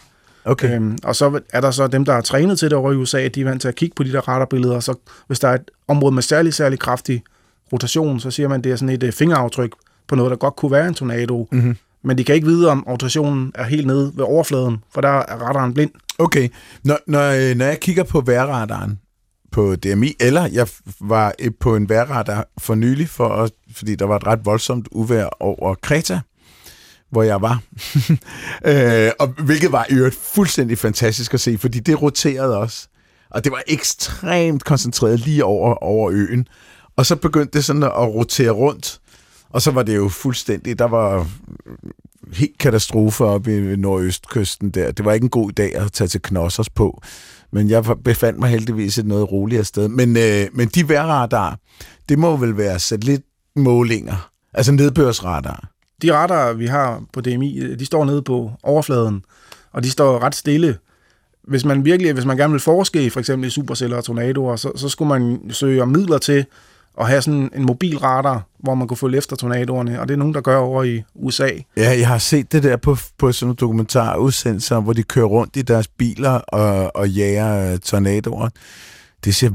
[0.44, 0.74] Okay.
[0.76, 3.28] Øhm, og så er der så dem, der er trænet til det over i USA,
[3.28, 4.94] de er vant til at kigge på de der radarbilleder, og så
[5.26, 7.22] hvis der er et område med særlig, særlig kraftig
[7.72, 9.72] rotation, så siger man, at det er sådan et øh, fingeraftryk
[10.08, 11.48] på noget, der godt kunne være en tornado.
[11.52, 11.76] Mhm.
[12.04, 15.36] Men de kan ikke vide, om rotationen er helt nede ved overfladen, for der er
[15.36, 15.90] radaren blind.
[16.18, 16.48] Okay,
[16.84, 18.98] når, når, øh, når jeg kigger på vejrradaren
[19.52, 20.66] på DMI, eller jeg
[21.00, 24.88] var øh, på en vejrradar for nylig, for, at- fordi der var et ret voldsomt
[24.90, 26.20] uvejr over Kreta,
[27.12, 27.62] hvor jeg var.
[28.70, 32.88] øh, og hvilket var i øvrigt fuldstændig fantastisk at se, fordi det roterede også.
[33.30, 36.46] Og det var ekstremt koncentreret lige over, over øen.
[36.96, 39.00] Og så begyndte det sådan at rotere rundt.
[39.50, 41.26] Og så var det jo fuldstændig, der var
[42.32, 44.90] helt katastrofe op i nordøstkysten der.
[44.90, 47.02] Det var ikke en god dag at tage til Knossers på.
[47.52, 49.88] Men jeg befandt mig heldigvis et noget roligere sted.
[49.88, 51.58] Men, øh, men de vejrradar,
[52.08, 54.30] det må vel være satellitmålinger.
[54.54, 55.71] Altså nedbørsradar.
[56.02, 59.24] De radarer, vi har på DMI, øh, de står nede på overfladen,
[59.72, 60.78] og de står ret stille.
[61.42, 64.56] Hvis man virkelig, hvis man gerne vil forske i for eksempel i superceller og tornadoer,
[64.56, 66.44] så, så skulle man søge om midler til
[67.00, 70.18] at have sådan en mobil radar, hvor man kunne følge efter tornadoerne, og det er
[70.18, 71.48] nogen, der gør over i USA.
[71.76, 75.56] Ja, jeg har set det der på, på sådan nogle dokumentarudsendelser, hvor de kører rundt
[75.56, 78.48] i deres biler og, og jager øh, tornadoer.
[79.24, 79.50] Det ser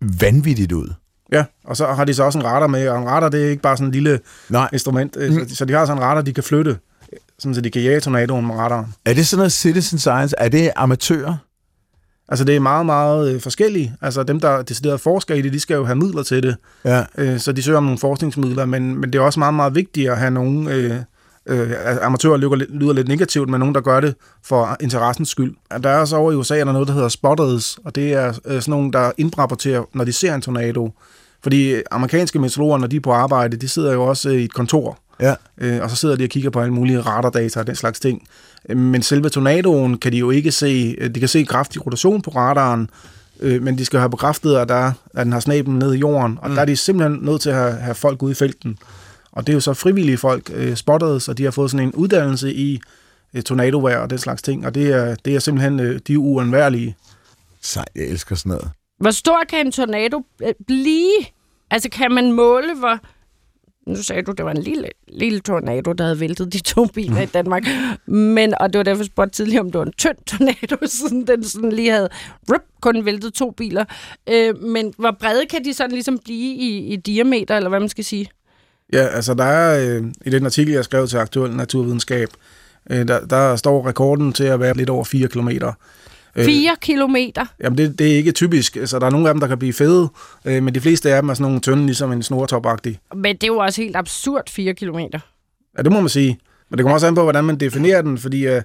[0.00, 0.88] vanvittigt ud.
[1.32, 3.50] Ja, og så har de så også en radar med, og en radar, det er
[3.50, 5.48] ikke bare sådan en lille Nej, instrument, mm.
[5.48, 6.78] så, så de har sådan en radar, de kan flytte,
[7.38, 8.94] sådan så de kan jage tornadoen med radaren.
[9.04, 10.34] er det sådan noget citizen science?
[10.38, 11.34] Er det amatører?
[12.28, 13.90] Altså det er meget, meget øh, forskelligt.
[14.00, 16.56] Altså dem, der decideret forsker i det, de skal jo have midler til det.
[16.84, 17.04] Ja.
[17.18, 20.10] Øh, så de søger om nogle forskningsmidler, men, men det er også meget, meget vigtigt
[20.10, 20.96] at have nogle øh,
[21.46, 21.70] øh,
[22.02, 24.14] amatører, lyder, lidt- lyder lidt negativt, men nogen, der gør det
[24.44, 25.54] for interessens skyld.
[25.82, 28.28] Der er også over i USA, er der noget, der hedder spotters, og det er
[28.28, 30.92] øh, sådan nogle, der indrapporterer, når de ser en tornado.
[31.42, 34.52] Fordi amerikanske meteorologer, når de er på arbejde, de sidder jo også øh, i et
[34.54, 35.34] kontor, Ja.
[35.58, 38.28] øh, og så sidder de og kigger på alle mulige radardata og den slags ting.
[38.68, 40.94] Øh, Men selve tornadoen kan de jo ikke se.
[40.98, 42.90] Øh, De kan se kraftig rotation på radaren,
[43.40, 46.38] øh, men de skal have bekræftet, at, der, at den har snablen ned i jorden,
[46.42, 46.54] og mm.
[46.54, 48.78] der er de simpelthen nødt til at have, have folk ude i felten.
[49.32, 51.94] Og det er jo så frivillige folk, øh, spottet, så de har fået sådan en
[51.94, 52.80] uddannelse i
[53.34, 56.18] øh, tornadovejr og den slags ting, og det er, det er simpelthen, øh, de er
[56.18, 56.96] uundværlige.
[57.62, 58.68] Sej, jeg elsker sådan noget.
[59.02, 61.18] Hvor stor kan en tornado øh, blive?
[61.70, 62.98] Altså, kan man måle, hvor...
[63.86, 67.20] Nu sagde du, det var en lille, lille tornado, der havde væltet de to biler
[67.20, 67.62] i Danmark.
[68.06, 71.26] Men, og det var derfor, jeg spurgte tidligere, om det var en tynd tornado, siden
[71.26, 72.08] den sådan lige havde
[72.52, 73.84] rup, kun væltet to biler.
[74.28, 77.88] Øh, men hvor brede kan de sådan ligesom blive i, i diameter, eller hvad man
[77.88, 78.28] skal sige?
[78.92, 82.28] Ja, altså der er øh, i den artikel, jeg skrev til Aktuel Naturvidenskab,
[82.90, 85.72] øh, der, der står rekorden til at være lidt over 4 kilometer.
[86.36, 87.46] Øh, 4 kilometer.
[87.60, 88.76] Jamen, det, det er ikke typisk.
[88.76, 90.08] Altså, der er nogle af dem, der kan blive fede,
[90.44, 92.98] øh, men de fleste af dem er sådan nogle tynde, ligesom en snortop-agtig.
[93.14, 95.18] Men det er jo også helt absurd 4 kilometer.
[95.78, 96.38] Ja, det må man sige.
[96.70, 98.62] Men det kommer også an på, hvordan man definerer den, fordi øh,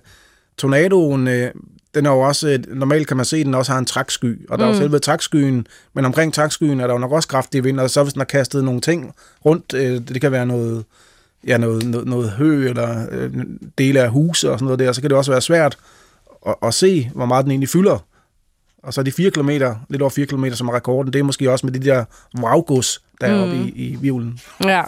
[0.57, 1.51] tornadoen, øh,
[1.95, 4.49] den er jo også, øh, normalt kan man se, at den også har en træksky,
[4.49, 7.63] og der er jo selve trækskyen, men omkring trækskyen er der jo nok også kraftig
[7.63, 9.13] vind, og så hvis den har kastet nogle ting
[9.45, 10.85] rundt, øh, det kan være noget,
[11.47, 13.31] ja, noget, noget, noget hø, eller øh,
[13.77, 15.77] dele af huse og sådan noget der, så kan det også være svært
[16.47, 17.99] og, og se, hvor meget den egentlig fylder.
[18.83, 19.49] Og så er de 4 km,
[19.89, 22.05] lidt over 4 km, som er rekorden, det er måske også med de der
[22.39, 22.61] wow
[23.21, 24.39] der er oppe i, i vivlen.
[24.63, 24.83] Ja,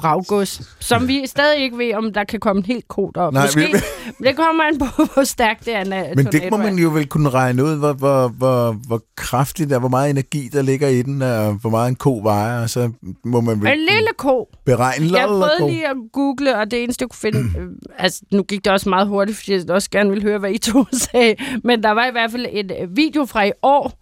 [0.00, 0.76] vraggods.
[0.80, 3.32] Som vi stadig ikke ved, om der kan komme en helt kod op.
[3.32, 5.80] Nej, Måske, vi- det kommer an på, hvor stærkt det er.
[5.80, 9.72] En, Men det må man jo vel kunne regne ud, hvor, hvor, hvor, hvor kraftigt
[9.72, 12.70] er, hvor meget energi der ligger i den, og hvor meget en ko vejer, og
[12.70, 12.90] så
[13.24, 14.48] må man vel En lille ko.
[14.66, 15.32] beregne Jeg ko.
[15.32, 17.50] prøvede lige at google, og det eneste, jeg kunne finde...
[17.60, 17.66] Øh,
[17.98, 20.58] altså, nu gik det også meget hurtigt, fordi jeg også gerne ville høre, hvad I
[20.58, 21.34] to sagde.
[21.64, 23.99] Men der var i hvert fald en øh, video fra i år,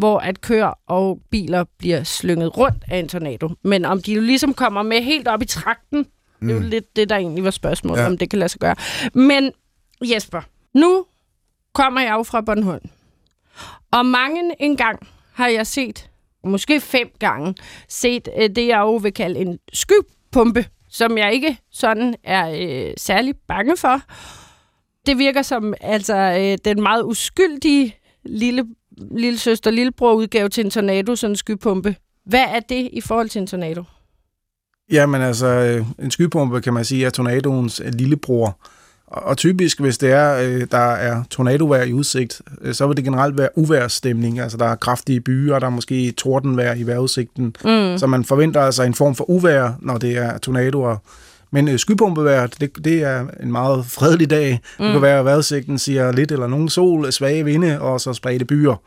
[0.00, 3.48] hvor at køer og biler bliver slynget rundt af en tornado.
[3.64, 5.98] Men om de jo ligesom kommer med helt op i trakten,
[6.40, 6.48] mm.
[6.48, 8.02] det er jo lidt det, der egentlig var spørgsmålet, Ja.
[8.04, 8.10] ja.
[8.10, 8.76] om det kan lade sig gøre.
[9.14, 9.52] Men
[10.04, 10.40] Jesper,
[10.74, 11.04] nu
[11.74, 12.88] kommer jeg jo fra Bornholm.
[13.92, 16.10] Og mange en gang har jeg set,
[16.44, 17.54] måske fem gange,
[17.88, 22.50] set øh, det, jeg jo vil kalde en skypumpe, som jeg ikke sådan er
[22.88, 24.00] øh, særlig bange for.
[25.06, 28.64] Det virker som altså øh, den meget uskyldige lille,
[29.16, 31.96] lille søster, lillebror udgave til en tornado, sådan en skypumpe.
[32.26, 33.84] Hvad er det i forhold til en tornado?
[34.92, 38.58] Jamen altså, øh, en skypumpe kan man sige er tornadoens øh, lillebror.
[39.06, 43.38] Og typisk, hvis det er, øh, der er tornadovejr i udsigt, så vil det generelt
[43.38, 44.40] være uværsstemning.
[44.40, 47.44] Altså, der er kraftige byer, der er måske tordenvejr i vejrudsigten.
[47.44, 47.98] Mm.
[47.98, 50.96] Så man forventer altså en form for uvejr, når det er tornadoer.
[51.50, 54.60] Men øh, skypumpevejr, det, det er en meget fredelig dag.
[54.78, 54.84] Mm.
[54.84, 58.44] Det kan være, at vejrudsigten siger lidt eller nogen sol, svage vinde og så spredte
[58.44, 58.82] byer.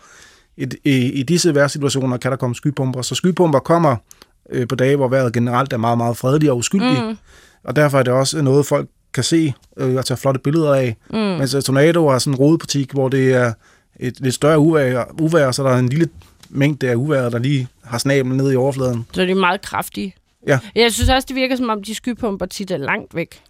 [0.58, 3.02] i, i, i disse vejrsituationer kan der komme skypumper.
[3.02, 3.96] Så skypumper kommer
[4.50, 7.06] øh, på dage, hvor vejret generelt er meget, meget fredeligt og uskyldigt.
[7.06, 7.18] Mm.
[7.64, 10.96] Og derfor er det også noget, folk kan se øh, og tage flotte billeder af.
[11.10, 11.18] Mm.
[11.18, 13.54] Mens øh, tornado er sådan en rodepartik, hvor det er
[14.00, 16.10] et lidt større uvær, uvær, så der er en lille
[16.50, 19.06] mængde af uvær, der lige har snablen ned i overfladen.
[19.14, 20.16] Så de er meget kraftige.
[20.48, 20.60] Ja.
[20.76, 23.42] Jeg synes også, det virker som om, de skypumper tit er langt væk.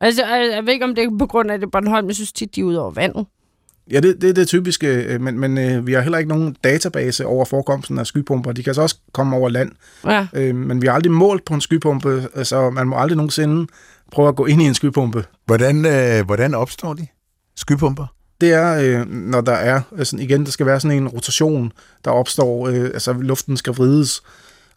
[0.00, 2.32] Altså, jeg, jeg ved ikke, om det er på grund af det Bornholm, jeg synes
[2.32, 3.26] tit, de er ude over vandet.
[3.90, 6.56] Ja, det, det er det typiske, øh, men, men øh, vi har heller ikke nogen
[6.64, 8.52] database over forekomsten af skypumper.
[8.52, 9.72] De kan så også komme over land,
[10.06, 10.26] Ja.
[10.34, 13.66] øh, men vi har aldrig målt på en skypumpe, så man må aldrig nogensinde
[14.12, 15.24] prøve at gå ind i en skypumpe.
[15.46, 17.06] Hvordan, øh, hvordan opstår de?
[17.56, 18.06] Skypumper?
[18.40, 21.72] Det er, øh, når der er, sådan, igen, der skal være sådan en rotation,
[22.04, 24.22] der opstår, øh, altså luften skal vrides,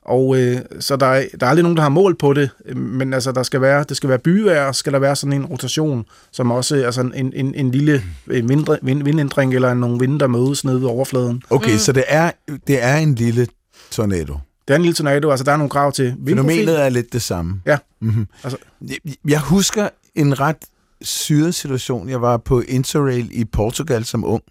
[0.05, 2.77] og øh, så der er, der er aldrig nogen, der har mål på det, øh,
[2.77, 5.45] men altså der skal være, det skal være byvejr, og skal der være sådan en
[5.45, 9.99] rotation, som også er altså en, en, en lille øh, vindre, vind, vindændring, eller nogle
[9.99, 11.43] vinde, der mødes nede ved overfladen.
[11.49, 11.77] Okay, mm.
[11.77, 12.31] så det er,
[12.67, 13.47] det er en lille
[13.91, 14.37] tornado.
[14.67, 16.35] Det er en lille tornado, altså der er nogle krav til vindprofil.
[16.35, 17.61] Fænomenet er lidt det samme.
[17.65, 17.77] Ja.
[18.01, 18.27] Mm-hmm.
[18.43, 18.57] Altså-
[18.89, 20.57] Jeg, jeg husker en ret
[21.01, 22.09] syret situation.
[22.09, 24.43] Jeg var på Interrail i Portugal som ung.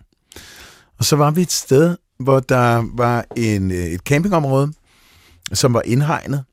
[0.98, 4.72] Og så var vi et sted, hvor der var en, øh, et campingområde,
[5.52, 6.44] som var indhegnet.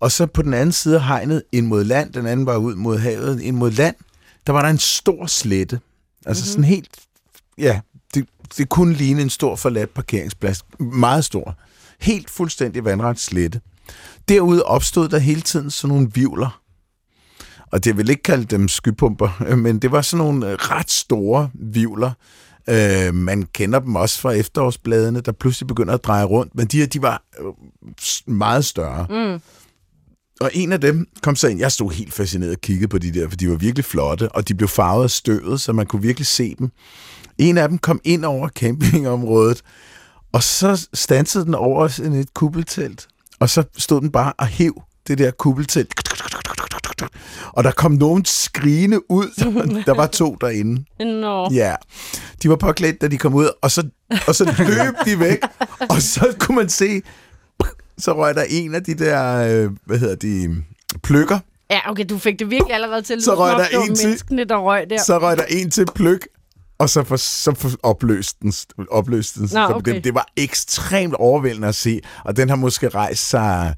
[0.00, 2.74] Og så på den anden side af hegnet, ind mod land, den anden var ud
[2.74, 3.96] mod havet, ind mod land,
[4.46, 5.80] der var der en stor slette.
[6.26, 6.52] Altså mm-hmm.
[6.52, 6.88] sådan helt,
[7.58, 7.80] ja,
[8.14, 8.28] det,
[8.58, 10.64] det kunne ligne en stor forladt parkeringsplads.
[10.80, 11.58] Meget stor.
[12.00, 13.60] Helt fuldstændig vandret slette.
[14.28, 16.60] Derude opstod der hele tiden sådan nogle vivler.
[17.72, 21.50] Og det vil ikke kalde dem skypumper, men det var sådan nogle øh, ret store
[21.54, 22.10] vivler.
[22.68, 26.78] Øh, man kender dem også fra efterårsbladene, der pludselig begynder at dreje rundt, men de
[26.78, 29.06] her, de var øh, meget større.
[29.10, 29.40] Mm.
[30.40, 31.60] Og en af dem kom så ind.
[31.60, 34.48] Jeg stod helt fascineret og kiggede på de der, for de var virkelig flotte, og
[34.48, 36.70] de blev farvet af støvet, så man kunne virkelig se dem.
[37.38, 39.62] En af dem kom ind over campingområdet,
[40.32, 43.08] og så stansede den over sådan et kuppeltelt,
[43.40, 45.94] og så stod den bare og hæv det der kuppeltelt.
[47.52, 49.26] Og der kom nogen skrigende ud.
[49.86, 50.84] Der var to derinde.
[51.04, 51.48] Nå.
[51.52, 51.74] Ja,
[52.42, 53.88] de var påklædt, da de kom ud, og så,
[54.26, 55.38] og så løb de væk,
[55.90, 57.02] og så kunne man se,
[57.98, 60.62] så røg der en af de der, øh, hvad hedder de,
[61.02, 61.38] pløkker,
[61.70, 64.48] Ja, okay, du fik det virkelig allerede til Så røg der en til.
[64.48, 65.02] der røg der.
[65.02, 66.26] så røg der en til pløk,
[66.78, 68.52] og så, for, så for opløste den.
[68.90, 69.42] Opløste den.
[69.42, 69.94] Nå, Så okay.
[69.94, 73.74] det, det var ekstremt overvældende at se, og den har måske rejst sig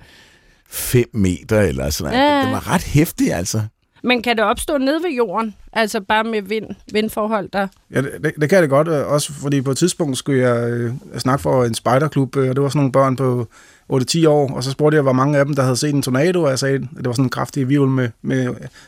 [0.71, 2.27] 5 meter eller sådan noget.
[2.27, 2.45] Ja.
[2.45, 3.61] Den var ret hæftig, altså.
[4.03, 5.55] Men kan det opstå nede ved jorden?
[5.73, 7.69] Altså bare med vind, vindforhold der?
[7.91, 10.71] Ja, det, det, det kan det godt, øh, også fordi på et tidspunkt skulle jeg
[10.71, 13.49] øh, snakke for en spejderklub, øh, og det var sådan nogle børn på
[13.93, 16.43] 8-10 år, og så spurgte jeg, hvor mange af dem, der havde set en tornado,
[16.43, 18.47] og jeg sagde, at det var sådan en kraftig vivl med, med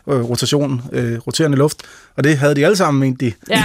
[0.08, 1.82] øh, rotation, øh, roterende luft,
[2.16, 3.32] og det havde de alle sammen, mente de.
[3.50, 3.64] Ja,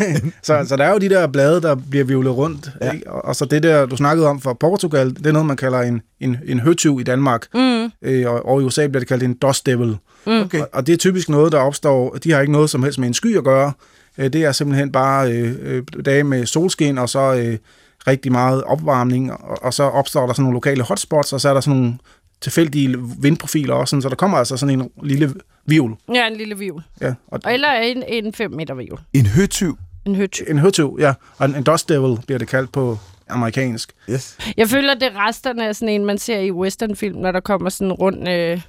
[0.42, 2.90] Så, så der er jo de der blade, der bliver vivlet rundt, ja.
[2.92, 3.10] ikke?
[3.10, 5.80] Og, og så det der, du snakkede om fra Portugal, det er noget, man kalder
[5.80, 7.90] en, en, en høtyv i Danmark, mm.
[8.02, 9.96] øh, og, og i USA bliver det kaldt en dust devil.
[10.26, 10.60] Okay.
[10.60, 13.08] Og, og det er typisk noget, der opstår, de har ikke noget som helst med
[13.08, 13.72] en sky at gøre.
[14.18, 17.58] Øh, Det er simpelthen bare øh, øh, dage med solskin, og så øh,
[18.06, 21.54] rigtig meget opvarmning, og, og så opstår der sådan nogle lokale hotspots, og så er
[21.54, 21.98] der sådan nogle
[22.40, 25.34] tilfældige vindprofiler også, sådan, så der kommer altså sådan en lille
[25.66, 25.96] vivl.
[26.14, 26.82] ja en lille vivl.
[27.00, 29.00] Ja, og Eller en, en 5 meter vivl.
[29.12, 29.78] En høtyv.
[30.06, 30.42] En høty.
[30.48, 33.92] en høtyv, ja, og en, en dust devil bliver det kaldt på amerikansk.
[34.10, 34.38] Yes.
[34.56, 37.70] Jeg føler, det er resterne af sådan en, man ser i westernfilm, når der kommer
[37.70, 38.28] sådan en rund...
[38.28, 38.60] Øh,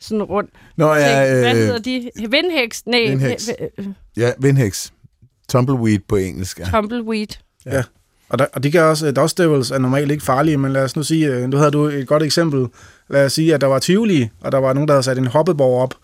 [0.00, 2.10] sådan, rund Nå ja, Hvad hedder øh, de?
[2.28, 2.86] Vindhæks?
[2.86, 3.50] Nej, Vindheks.
[3.60, 4.92] øh, øh, ja, vindhæks.
[5.48, 6.58] Tumbleweed på engelsk.
[6.58, 6.64] Ja.
[6.64, 7.26] tumbleweed.
[7.66, 7.82] Ja.
[8.28, 10.96] Og, der, og de kan også, dust devils er normalt ikke farlige, men lad os
[10.96, 12.66] nu sige, øh, nu havde du et godt eksempel.
[13.08, 15.26] Lad os sige, at der var Tivoli, og der var nogen, der havde sat en
[15.26, 15.94] hoppeborg op,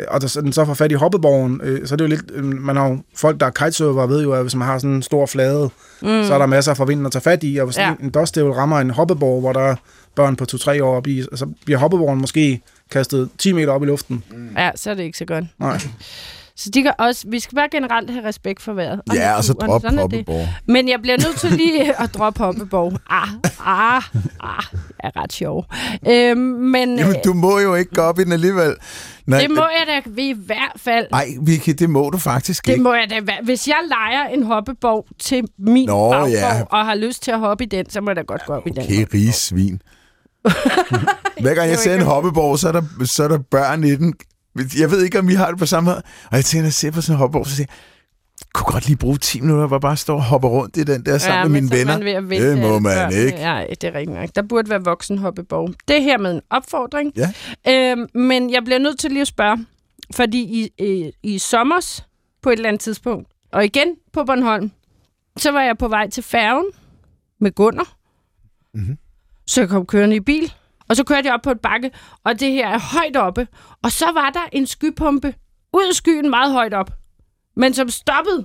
[0.00, 2.08] Øh, og der, så den så får fat i hoppeborgen, øh, så er det jo
[2.08, 4.94] lidt, man har jo, folk, der er kitesurfer, ved jo, at hvis man har sådan
[4.94, 5.70] en stor flade,
[6.02, 6.08] mm.
[6.24, 7.88] så er der masser for vinden at tage fat i, og hvis Ja.
[7.88, 7.94] ja.
[8.00, 9.76] en, devil rammer en hoppeborg, hvor der er
[10.14, 13.86] børn på 2-3 år op i, så bliver hoppeborgen måske kastet 10 meter op i
[13.86, 14.24] luften.
[14.56, 15.44] Ja, så er det ikke så godt.
[15.58, 15.80] Nej.
[16.58, 19.00] Så de kan også, vi skal bare generelt have respekt for vejret.
[19.14, 20.00] Ja, og så drop Sådan det.
[20.00, 20.48] hoppeborg.
[20.66, 22.92] Men jeg bliver nødt til lige at droppe hoppeborg.
[23.10, 23.28] Ah,
[23.60, 24.02] ah,
[24.40, 24.62] ah,
[24.98, 25.64] er ret sjov.
[26.08, 28.74] Øhm, men Jamen, du må jo ikke gå op i den alligevel.
[29.26, 31.06] Nej, det må jeg da i hvert fald.
[31.10, 32.82] Nej, Vicky, det må du faktisk Det ikke.
[32.82, 33.20] må jeg da.
[33.44, 36.62] Hvis jeg leger en hoppeborg til min Nå, bagborg, ja.
[36.70, 38.66] og har lyst til at hoppe i den, så må jeg da godt gå op
[38.66, 38.82] i den.
[38.82, 39.82] Okay, rige svin.
[41.42, 44.14] Hver gang jeg ser en hoppeborg, så er, der, så er der børn i den.
[44.78, 46.02] Jeg ved ikke, om I har det på samme måde.
[46.30, 47.76] Og jeg tænker, når jeg ser på sådan en hoppeborg, så siger jeg,
[48.52, 51.04] kunne godt lige bruge 10 minutter, hvor jeg bare står og hopper rundt i den
[51.06, 51.98] der sammen med men mine er venner.
[51.98, 53.22] Man at det må alle man børnene.
[53.22, 53.38] ikke.
[53.38, 54.28] Ja, det er rigtigt nok.
[54.34, 55.74] Der burde være voksen hoppeborg.
[55.88, 57.12] Det er her med en opfordring.
[57.16, 57.32] Ja.
[57.92, 59.66] Øhm, men jeg bliver nødt til lige at spørge,
[60.14, 62.04] fordi i, i, i sommers
[62.42, 64.70] på et eller andet tidspunkt, og igen på Bornholm,
[65.36, 66.64] så var jeg på vej til færgen
[67.40, 67.96] med Gunnar.
[68.74, 68.98] Mhm.
[69.46, 70.52] Så jeg kom kørende i bil.
[70.88, 71.90] Og så kørte jeg op på et bakke,
[72.24, 73.48] og det her er højt oppe.
[73.82, 75.34] Og så var der en skypumpe
[75.72, 76.90] ud af skyen meget højt op.
[77.56, 78.44] Men som stoppede,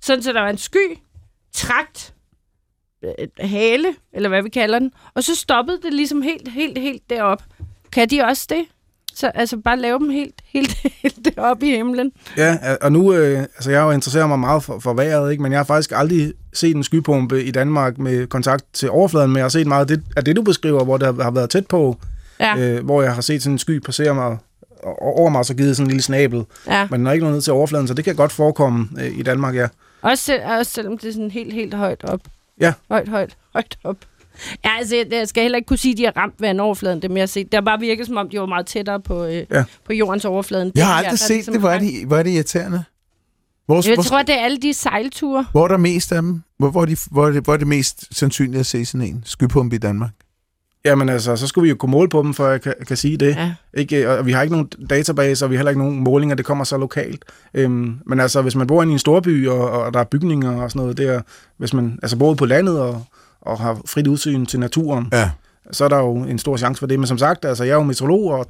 [0.00, 0.98] sådan så der var en sky,
[1.52, 2.14] trakt,
[3.04, 4.92] øh, hale, eller hvad vi kalder den.
[5.14, 7.42] Og så stoppede det ligesom helt, helt, helt derop.
[7.92, 8.66] Kan de også det?
[9.14, 12.12] Så altså bare lave dem helt, helt, helt deroppe i himlen.
[12.36, 15.42] Ja, og nu, øh, altså jeg jo interesseret mig meget for, for vejret, ikke?
[15.42, 19.36] men jeg har faktisk aldrig set en skypumpe i Danmark med kontakt til overfladen, men
[19.36, 21.66] jeg har set meget af det, af det du beskriver, hvor der har været tæt
[21.66, 21.96] på,
[22.40, 24.38] Ja, øh, hvor jeg har set sådan en sky passere mig
[25.00, 26.88] over mig, så givet sådan en lille snabel, ja.
[26.90, 29.22] men den er ikke nået ned til overfladen, så det kan godt forekomme øh, i
[29.22, 29.68] Danmark, ja.
[30.02, 32.20] Også, selv, også selvom det er sådan helt, helt højt op.
[32.60, 32.72] Ja.
[32.90, 33.96] Højt, højt, højt op.
[34.64, 37.16] Ja, altså, jeg, jeg skal heller ikke kunne sige, at de har ramt vandoverfladen, dem
[37.16, 37.46] jeg har set.
[37.52, 39.64] Det har bare virket, som om de var meget tættere på, øh, Ja.
[39.84, 40.72] på jordens overflade.
[40.74, 41.60] Jeg har her, aldrig der set ligesom det.
[41.60, 42.84] Hvor er det, hvor er det irriterende?
[43.66, 45.46] Hvor, Jeg hvor, tror, det er alle de sejlture.
[45.52, 46.40] hvor er der mest af dem?
[46.58, 49.06] Hvor, hvor, er de, hvor, er det, hvor er det mest sandsynligt at se sådan
[49.06, 50.10] en skypumpe i Danmark?
[50.86, 53.16] Jamen altså, så skulle vi jo kunne måle på dem, for jeg kan, kan sige
[53.16, 53.36] det.
[53.36, 53.54] Ja.
[53.74, 56.44] Ikke, og vi har ikke nogen database, og vi har heller ikke nogen målinger, det
[56.44, 57.24] kommer så lokalt.
[57.54, 60.62] Øhm, men altså, hvis man bor inde i en storby, og, og der er bygninger
[60.62, 61.20] og sådan noget der,
[61.56, 63.04] hvis man altså bor på landet og,
[63.44, 65.30] og har frit udsyn til naturen, Ja.
[65.72, 66.98] så er der jo en stor chance for det.
[66.98, 68.46] Men som sagt, altså, jeg er jo meteorolog og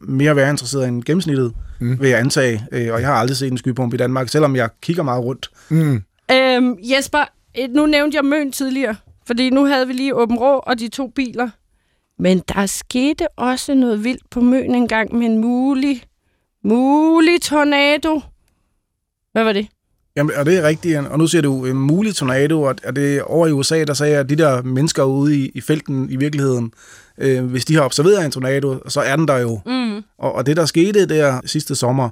[0.00, 2.00] mere være interesseret end gennemsnittet, Mm.
[2.00, 2.66] vil jeg antage.
[2.72, 5.50] Øh, og jeg har aldrig set en skypumpe i Danmark, selvom jeg kigger meget rundt.
[5.68, 6.02] Mm.
[6.32, 7.24] Øhm, Jesper,
[7.74, 11.06] nu nævnte jeg Møn tidligere, fordi nu havde vi lige Åben Rå og de to
[11.06, 11.48] biler.
[12.18, 16.02] Men der skete også noget vildt på Møn en gang med en mulig,
[16.64, 18.20] mulig tornado.
[19.32, 19.66] Hvad var det?
[20.16, 23.22] Jamen, og det er rigtigt, og nu siger du en mulig tornado, og det er
[23.22, 26.72] over i USA, der sagde, at de der mennesker ude i, i felten i virkeligheden,
[27.18, 29.60] øh, hvis de har observeret en tornado, så er den der jo.
[29.66, 29.96] Mm.
[30.18, 32.08] Og, og det, der skete der sidste sommer,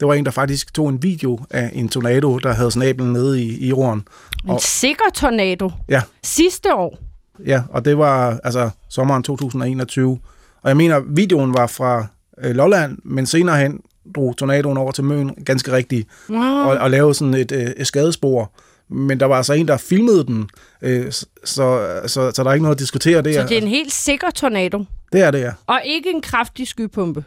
[0.00, 3.42] det var en, der faktisk tog en video af en tornado, der havde snablen nede
[3.42, 4.02] i, i jorden.
[4.44, 5.70] En Og- sikker tornado.
[5.88, 6.02] Ja.
[6.24, 6.98] Sidste år.
[7.46, 10.18] Ja, og det var altså sommeren 2021.
[10.62, 12.06] Og jeg mener, videoen var fra
[12.42, 13.80] øh, Lolland, men senere hen
[14.14, 16.38] drog tornadoen over til Møn ganske rigtigt, Wow.
[16.40, 18.52] og, og lavede sådan et, øh, et skadespor.
[18.88, 20.48] Men der var altså en, der filmede den,
[20.82, 23.42] øh, så, så, så, så der er ikke noget at diskutere der.
[23.42, 24.84] Så det er en helt sikker tornado.
[25.12, 25.52] det er det, ja.
[25.66, 27.24] Og ikke en kraftig skypumpe.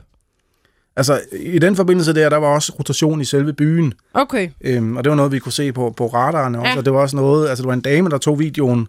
[0.95, 4.49] Altså, i den forbindelse der, der var også rotation i selve byen, Okay.
[4.61, 6.77] øhm, og det var noget, vi kunne se på, på radarerne også, Ja.
[6.77, 8.87] og det var også noget, altså det var en dame, der tog videoen,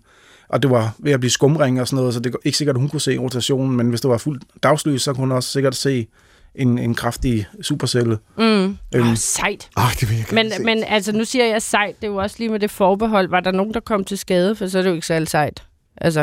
[0.48, 2.76] og det var ved at blive skumring og sådan noget, så det er ikke sikkert,
[2.76, 5.48] at hun kunne se rotationen, men hvis det var fuldt dagslys, så kunne hun også
[5.48, 6.06] sikkert se
[6.54, 8.18] en, en kraftig supercelle.
[8.38, 8.44] Mm.
[8.44, 8.76] Øhm.
[8.94, 9.68] Oh, sejt.
[9.76, 10.62] Ah, det vil jeg Men, se.
[10.62, 11.96] men altså, nu siger jeg sejt.
[12.00, 13.28] Det er jo også lige med det forbehold.
[13.28, 14.56] Var der nogen, der kom til skade?
[14.56, 15.62] For så er det jo ikke særlig sejt.
[15.96, 16.20] Altså,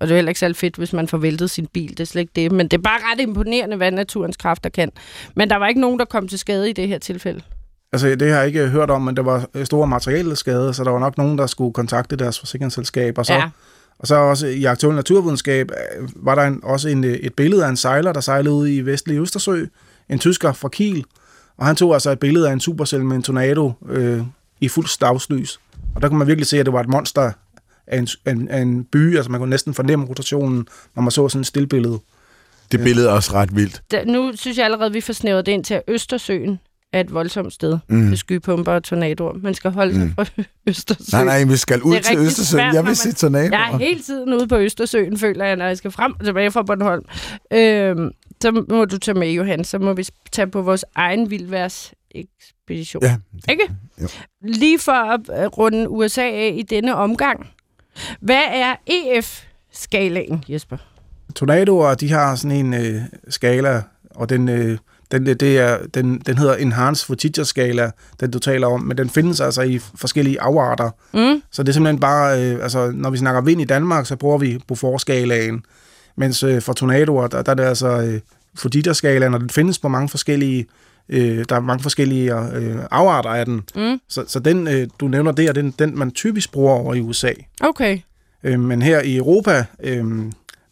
[0.00, 1.90] og det er heller ikke særlig fedt, hvis man får væltet sin bil.
[1.90, 2.52] Det er slet ikke det.
[2.52, 4.90] Men det er bare ret imponerende, hvad naturens kræfter kan.
[5.36, 7.40] Men der var ikke nogen, der kom til skade i det her tilfælde.
[7.92, 10.84] Altså, det har jeg ikke hørt om, men der var øh, store materielle skader, så
[10.84, 13.48] der var nok nogen, der skulle kontakte deres forsikringsselskab, og så, Ja.
[13.98, 17.64] Og så også i aktuel naturvidenskab øh, var der en, også en, øh, et billede
[17.64, 19.64] af en sejler, der sejlede ud i vestlige Østersø,
[20.08, 21.04] en tysker fra Kiel,
[21.56, 24.22] og han tog altså et billede af en supercell med en tornado øh,
[24.60, 25.60] i fuld stavslys.
[25.94, 27.32] Og der kunne man virkelig se, at det var et monster
[27.86, 31.10] af en, af en, af en by, altså man kunne næsten fornemme rotationen, når man
[31.10, 31.98] så sådan et stillbillede.
[32.72, 33.82] Det billede er også ret vildt.
[33.90, 36.58] Der, nu synes jeg allerede, at vi får snævret det ind til, Østersøen
[36.92, 37.96] er et voldsomt sted Mm.
[37.96, 39.32] med skypumper og tornadoer.
[39.42, 40.14] Man skal holde sig Mm.
[40.14, 40.24] fra
[40.68, 41.26] Østersøen.
[41.26, 42.44] Nej, nej, vi skal ud Det til Østersøen.
[42.60, 43.58] svært, Jeg vil se tornadoer.
[43.58, 46.50] Jeg er hele tiden ude på Østersøen, føler jeg, når jeg skal frem og tilbage
[46.50, 47.04] fra Bornholm.
[47.52, 48.10] Øhm,
[48.42, 49.64] så må du tage med, Johan.
[49.64, 53.02] Så må vi tage på vores egen vildværsekspedition.
[53.02, 53.16] Ja,
[53.50, 53.62] Ikke?
[54.02, 54.08] Jo.
[54.42, 57.46] Lige for at øh, runde USA af i denne omgang.
[58.20, 60.76] Hvad er EF-skalaen, Jesper?
[61.34, 64.78] Tornadoer, de har sådan en øh, skala, og den, øh,
[65.10, 67.90] den, det er, den, den hedder Enhanced Footage skala,
[68.20, 70.90] den du taler om, men den findes altså i forskellige afarter.
[71.14, 71.42] Mm?
[71.50, 74.38] Så det er simpelthen bare, øh, altså når vi snakker vind i Danmark, så bruger
[74.38, 75.64] vi Beaufort-skalaen,
[76.16, 78.20] mens øh, for tornadoer, der, der er det altså øh,
[78.58, 80.66] Fujita-skalaen, og den findes på mange forskellige,
[81.08, 83.62] øh, der er mange forskellige øh, afarter af den.
[83.74, 84.00] Mm?
[84.08, 87.32] Så, så den, øh, du nævner der, den, den man typisk bruger over i USA.
[87.60, 87.98] Okay.
[88.44, 90.04] Øh, men her i Europa, øh,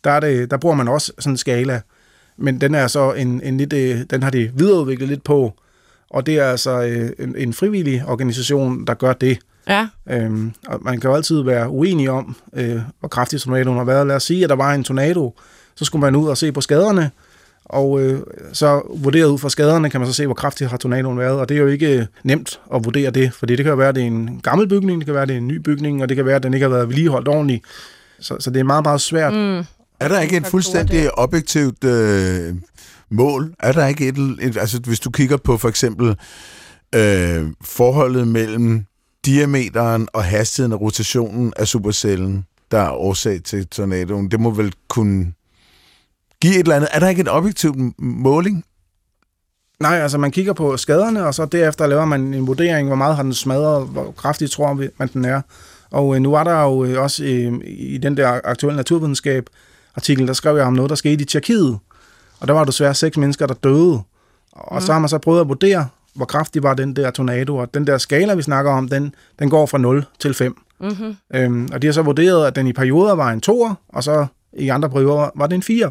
[0.04, 1.80] der, er det, der bruger man også sådan en skala.
[2.36, 5.54] Men den er så en, en lidt, øh, den har de videreudviklet lidt på.
[6.10, 9.38] Og det er altså øh, en, en frivillig organisation, der gør det.
[9.68, 9.88] Ja.
[10.10, 14.06] Øhm, og man kan jo altid være uenig om, øh, hvor kraftig tornadoen har været.
[14.06, 15.34] Lad os sige, at der var en tornado,
[15.76, 17.10] så skulle man ud og se på skaderne,
[17.64, 18.20] og øh,
[18.52, 21.40] så vurderet ud fra skaderne, kan man så se, hvor kraftig har tornadoen været.
[21.40, 23.94] Og det er jo ikke øh, nemt at vurdere det, fordi det kan være, at
[23.94, 26.08] det er en gammel bygning, det kan være, at det er en ny bygning, og
[26.08, 27.64] det kan være, at den ikke har været vedligeholdt ordentligt.
[28.20, 29.34] Så, så det er meget, meget svært.
[29.34, 29.64] Mm.
[30.00, 32.54] Er der ikke et fuldstændig objektivt øh,
[33.10, 33.54] mål?
[33.58, 34.56] Er der ikke et, et...
[34.56, 36.16] Altså, hvis du kigger på for eksempel
[36.94, 38.84] øh, forholdet mellem
[39.26, 44.30] diameteren og hastigheden og rotationen af supercellen, der er årsag til tornadoen.
[44.30, 45.32] Det må vel kunne
[46.40, 46.88] give et eller andet.
[46.92, 48.64] Er der ikke en objektiv måling?
[49.80, 53.16] Nej, altså man kigger på skaderne, og så derefter laver man en vurdering, hvor meget
[53.16, 55.40] har den smadret, hvor kraftigt tror man, den er.
[55.90, 59.46] Og øh, nu var der jo øh, også øh, i den der aktuelle naturvidenskab
[59.96, 61.78] artikel, der skrev jeg om noget, der skete i Tjekkiet.
[62.40, 64.00] Og der var desværre seks mennesker, der døde.
[64.52, 64.80] Og mm.
[64.80, 67.56] så har man så prøvet at vurdere, hvor kraftig var den der tornado.
[67.56, 70.56] Og den der skala, vi snakker om, den, den går fra 0 til 5.
[70.80, 71.16] Mm-hmm.
[71.34, 74.26] Øhm, og de har så vurderet, at den i perioder var en 2'er, og så
[74.52, 75.90] i andre perioder var det en 4.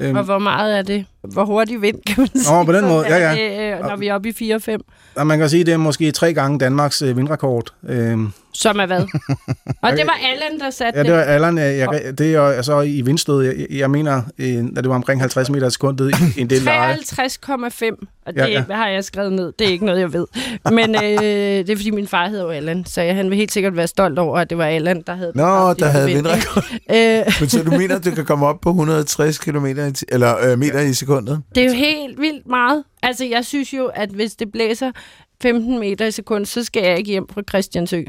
[0.00, 1.06] Øhm, og hvor meget er det?
[1.22, 2.56] Hvor hurtig vind, kan man sige?
[2.56, 3.34] Nå, på den måde, ja, ja.
[3.34, 4.78] Det, øh, når vi er oppe i 4-5?
[5.16, 7.74] Ja, man kan sige, at det er måske tre gange Danmarks øh, vindrekord.
[7.88, 8.32] Øhm.
[8.54, 9.00] Som er hvad?
[9.82, 11.06] og det var Allan, der satte det?
[11.06, 11.58] Ja, det var Allan.
[11.58, 13.42] Jeg, jeg, det er altså i vindstød.
[13.42, 14.22] Jeg, jeg mener,
[14.76, 18.06] at det var omkring 50 meter i sekundet i en del 53,5.
[18.26, 18.64] Og det ja, ja.
[18.70, 19.52] har jeg skrevet ned.
[19.58, 20.26] Det er ikke noget, jeg ved.
[20.70, 23.52] Men øh, det er, fordi min far hedder jo Allan, så jeg, han vil helt
[23.52, 26.64] sikkert være stolt over, at det var Allan, der havde Nå, der havde vindrekord.
[26.90, 27.24] Øh.
[27.40, 29.66] Men så du mener, at du kan komme op på 160 km
[30.08, 31.42] eller øh, meter i sekundet?
[31.54, 32.84] Det er jo helt vildt meget.
[33.02, 34.90] Altså, jeg synes jo, at hvis det blæser
[35.42, 38.02] 15 meter i sekund, så skal jeg ikke hjem fra Christiansø.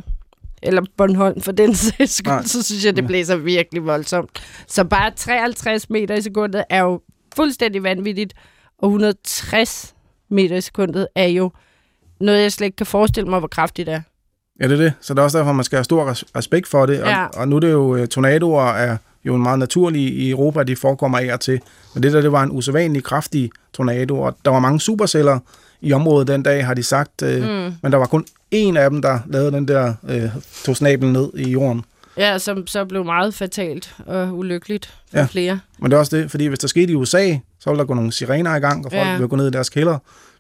[0.64, 4.44] Eller Bornholm for den sags skyld, så synes jeg, det blæser virkelig voldsomt.
[4.68, 7.02] Så bare 53 meter i sekundet er jo
[7.36, 8.34] fuldstændig vanvittigt,
[8.78, 9.96] og 160
[10.30, 11.52] meter i sekundet er jo
[12.20, 14.02] noget, jeg slet ikke kan forestille mig, hvor kraftigt det er.
[14.62, 14.94] Ja, det er det.
[15.02, 16.98] Så det er også derfor, man skal have stor respekt for det.
[16.98, 17.26] Ja.
[17.26, 20.64] Og, og nu er det jo, øh, tornadoer er jo en meget naturlig i Europa,
[20.64, 21.62] de forekommer af og til.
[21.94, 25.40] Men det der, det var en usædvanlig kraftig tornado, og der var mange superceller
[25.84, 27.22] i området den dag, har de sagt.
[27.22, 27.74] Øh, mm.
[27.82, 30.30] Men der var kun en af dem, der lavede den der, øh,
[30.64, 31.86] tog snablen ned i jorden.
[32.18, 35.26] Ja, som så blev meget fatalt og ulykkeligt for ja.
[35.26, 35.60] flere.
[35.80, 37.94] Men det er også det, fordi hvis der skete i USA, så ville der gå
[37.94, 39.12] nogle sirener i gang, og folk ja.
[39.12, 39.98] ville gå ned i deres kælder.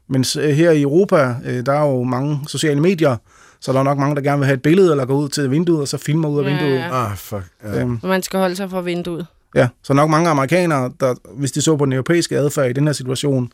[0.08, 3.18] Men øh, her i Europa, øh, der er jo mange sociale medier,
[3.60, 5.52] så der er nok mange, der gerne vil have et billede, eller gå ud til
[5.52, 6.80] vinduet, og så filmer ud af ja, vinduet.
[6.80, 7.06] Ja.
[7.06, 7.44] Ah, fuck.
[7.64, 7.82] Ja.
[7.82, 8.00] Øhm.
[8.04, 9.26] Man skal holde sig fra vinduet.
[9.56, 12.88] Ja, så nok mange amerikanere, der, hvis de så på den europæiske adfærd i den
[12.88, 13.52] her situation,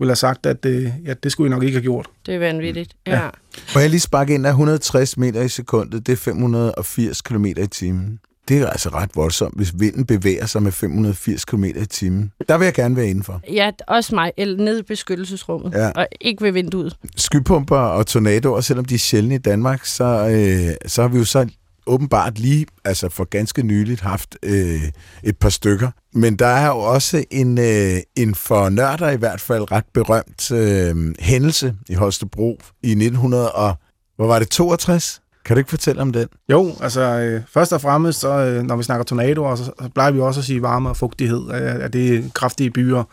[0.00, 2.06] ville have sagt, at det, ja, det skulle I nok ikke have gjort.
[2.26, 3.22] Det er vanvittigt, ja.
[3.22, 3.28] ja.
[3.74, 7.66] Må jeg lige sparke ind af 160 meter i sekundet, det er 580 km i
[7.66, 8.18] timen.
[8.48, 12.32] Det er altså ret voldsomt, hvis vinden bevæger sig med 580 km i timen.
[12.48, 13.40] Der vil jeg gerne være indenfor.
[13.52, 14.32] Ja, også mig.
[14.36, 15.72] Eller nede i beskyttelsesrummet.
[15.74, 15.90] Ja.
[15.90, 16.96] Og ikke ved vinduet.
[17.16, 21.24] Skypumper og tornadoer, selvom de er sjældne i Danmark, så, øh, så har vi jo
[21.24, 21.48] så
[21.86, 24.82] åbenbart lige, altså for ganske nyligt, haft øh,
[25.22, 25.90] et par stykker.
[26.14, 30.50] Men der er jo også en, øh, en for nørder i hvert fald ret berømt
[30.50, 33.74] øh, hændelse i Holstebro i 1900 og,
[34.16, 35.22] hvor var det, 62?
[35.44, 36.28] Kan du ikke fortælle om den?
[36.50, 40.10] Jo, altså øh, først og fremmest, så, øh, når vi snakker tornadoer, så, så plejer
[40.10, 43.04] vi også at sige varme og fugtighed, øh, at, at det er kraftige byer.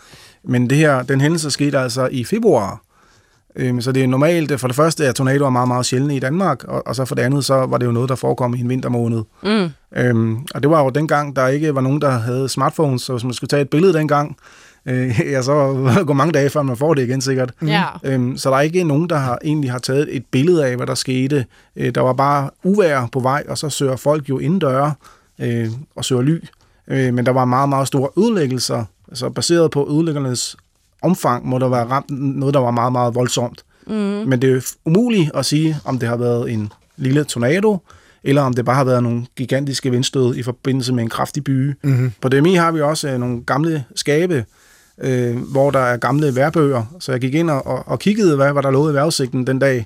[0.43, 2.81] Men det her, den hændelse skete altså i februar.
[3.59, 6.63] Øhm, så det er normalt, for det første er tornadoer meget, meget sjældne i Danmark,
[6.63, 8.69] og, og så for det andet, så var det jo noget, der forekom i en
[8.69, 9.23] vintermåned.
[9.43, 9.69] Mm.
[9.95, 13.23] Øhm, og det var jo dengang, der ikke var nogen, der havde smartphones, så hvis
[13.23, 14.37] man skulle tage et billede dengang,
[14.85, 15.53] øh, ja, så
[16.07, 17.53] går mange dage, før man får det igen sikkert.
[17.65, 17.83] Ja.
[18.03, 20.87] Øhm, så der er ikke nogen, der har, egentlig har taget et billede af, hvad
[20.87, 21.45] der skete.
[21.75, 24.93] Øh, der var bare uvær på vej, og så søger folk jo indendøre
[25.41, 26.43] øh, og søger ly.
[26.87, 30.57] Øh, men der var meget, meget store ødelæggelser, altså baseret på ødelæggelsernes
[31.01, 33.63] omfang, må der være ramt noget, der var meget, meget voldsomt.
[33.87, 33.93] Mm.
[33.93, 37.77] Men det er umuligt at sige, om det har været en lille tornado,
[38.23, 41.73] eller om det bare har været nogle gigantiske vindstød i forbindelse med en kraftig by.
[41.83, 42.11] Mm-hmm.
[42.21, 44.45] På DMI har vi også øh, nogle gamle skabe,
[45.01, 46.83] øh, hvor der er gamle værbøger.
[46.99, 49.85] Så jeg gik ind og, og kiggede, hvad, hvad der lå i vejrudsigten den dag.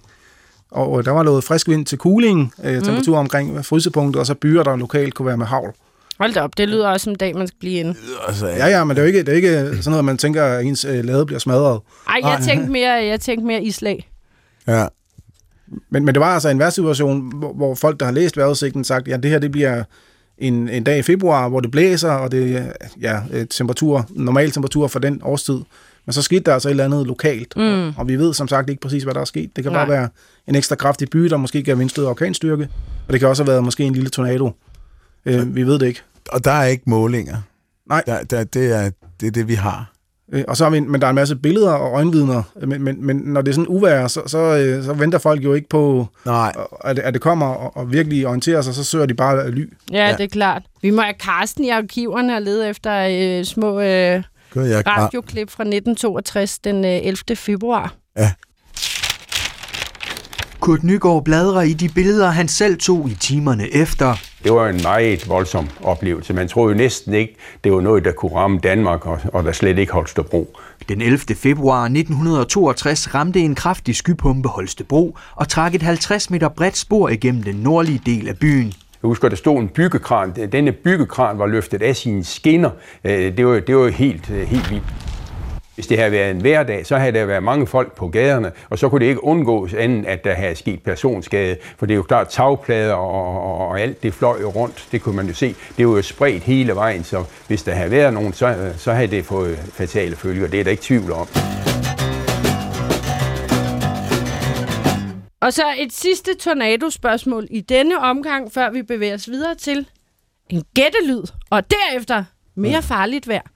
[0.72, 2.84] Og øh, der var lovet frisk vind til cooling, øh, mhm.
[2.84, 3.20] temperatur mm.
[3.20, 5.74] omkring frysepunktet, og så byer, der lokalt kunne være med havl.
[6.22, 7.96] Hold da op, det lyder også som en dag, man skal blive inde.
[8.28, 10.44] Altså, ja, ja, men det er jo ikke, det er ikke sådan noget, man tænker,
[10.44, 11.82] at ens øh, lade bliver smadret.
[12.08, 14.10] Ej, jeg tænkte mere, jeg tænkte mere islag.
[14.68, 14.88] Ja.
[15.90, 19.08] Men, men det var altså en værtssituation, hvor, hvor folk, der har læst vejrudsigten, sagt,
[19.08, 19.84] ja, det her det bliver
[20.38, 24.88] en, en dag i februar, hvor det blæser, og det er ja, temperatur, normal temperatur
[24.88, 25.60] for den årstid.
[26.06, 27.88] Men så skete der altså et eller andet lokalt, mm.
[27.88, 29.56] og, og vi ved som sagt ikke præcis, hvad der er sket.
[29.56, 29.86] Det kan Nej.
[29.86, 30.10] bare være
[30.48, 32.68] en ekstra kraftig by, der måske gav vindstød og orkanstyrke,
[33.08, 34.52] og det kan også have været måske en lille tornado.
[35.26, 36.02] Øh, vi ved det ikke.
[36.30, 37.38] Og der er ikke målinger?
[37.90, 38.04] Nej.
[38.06, 38.92] Der, der, det, er,
[39.22, 39.92] det er det, vi har.
[40.34, 43.06] Øh, og så har vi, men der er en masse billeder og øjenvidner, men, men,
[43.06, 46.08] men når det er sådan uvær, så, så, øh, så venter folk jo ikke på,
[46.26, 46.54] Nej.
[46.84, 49.74] At, at det kommer og, og virkelig orienterer sig, så søger de bare ly.
[49.92, 50.64] Ja, ja, det er klart.
[50.82, 53.08] Vi må have Karsten i arkiverne og lede efter
[53.40, 54.24] øh, små øh,
[54.56, 57.36] radioklip fra 1962, den øh, 11.
[57.36, 57.94] februar.
[58.18, 58.32] Ja.
[60.60, 64.16] Kurt Nygaard bladrer i de billeder, han selv tog i timerne efter.
[64.44, 66.34] Det var en meget voldsom oplevelse.
[66.34, 69.52] Man troede jo næsten ikke, det var noget, der kunne ramme Danmark, og, og der
[69.52, 70.58] slet ikke Holstebro.
[70.90, 71.20] Den 11.
[71.36, 77.44] februar 1962 ramte en kraftig skypumpe Holstebro og trak et 50 meter bredt spor igennem
[77.44, 78.66] den nordlige del af byen.
[79.04, 80.32] Jeg husker, der stod en byggekran.
[80.52, 82.70] Denne byggekran var løftet af sine skinner.
[83.04, 84.84] Øh, Det var, det var helt, øh, helt vildt.
[85.76, 88.80] Hvis det havde været en hverdag, så havde der været mange folk på gaderne, og
[88.80, 91.58] så kunne det ikke undgås anden, at der havde sket personskade.
[91.78, 95.02] For det er jo klart, tagplader og, og, og alt det fløj jo rundt, det
[95.02, 95.56] kunne man jo se.
[95.78, 99.12] Det var jo spredt hele vejen, så hvis der havde været nogen, så, så havde
[99.12, 100.48] det fået fatale følger.
[100.48, 101.28] Det er der ikke tvivl om.
[105.42, 109.88] Og så et sidste tornado-spørgsmål i denne omgang, før vi bevæger os videre til
[110.50, 112.24] en gættelyd, og derefter
[112.56, 113.51] mere farligt vejr.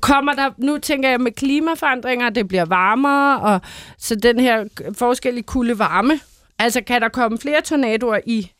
[0.00, 3.60] Kommer der, nu tænker jeg med klimaforandringer, det bliver varmere, og
[3.98, 4.64] så den her
[4.98, 6.20] forskel i kulde varme.
[6.58, 8.50] Altså kan der komme flere tornadoer i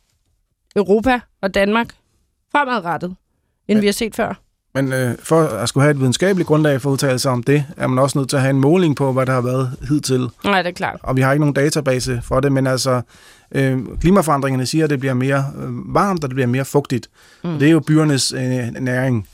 [0.76, 1.88] Europa og Danmark
[2.52, 3.16] fremadrettet,
[3.68, 4.34] end vi har set før?
[4.74, 7.64] Men øh, for at skulle have et videnskabeligt grundlag for at udtale sig om det,
[7.76, 10.28] er man også nødt til at have en måling på, hvad der har været hidtil.
[10.44, 11.00] Nej, det er klart.
[11.02, 13.02] Og vi har ikke nogen database for det, men altså
[13.52, 17.08] øh, klimaforandringerne siger, at det bliver mere øh, varmt, og det bliver mere fugtigt.
[17.44, 17.58] Mm.
[17.58, 18.40] Det er jo byernes øh,
[18.80, 19.28] næring.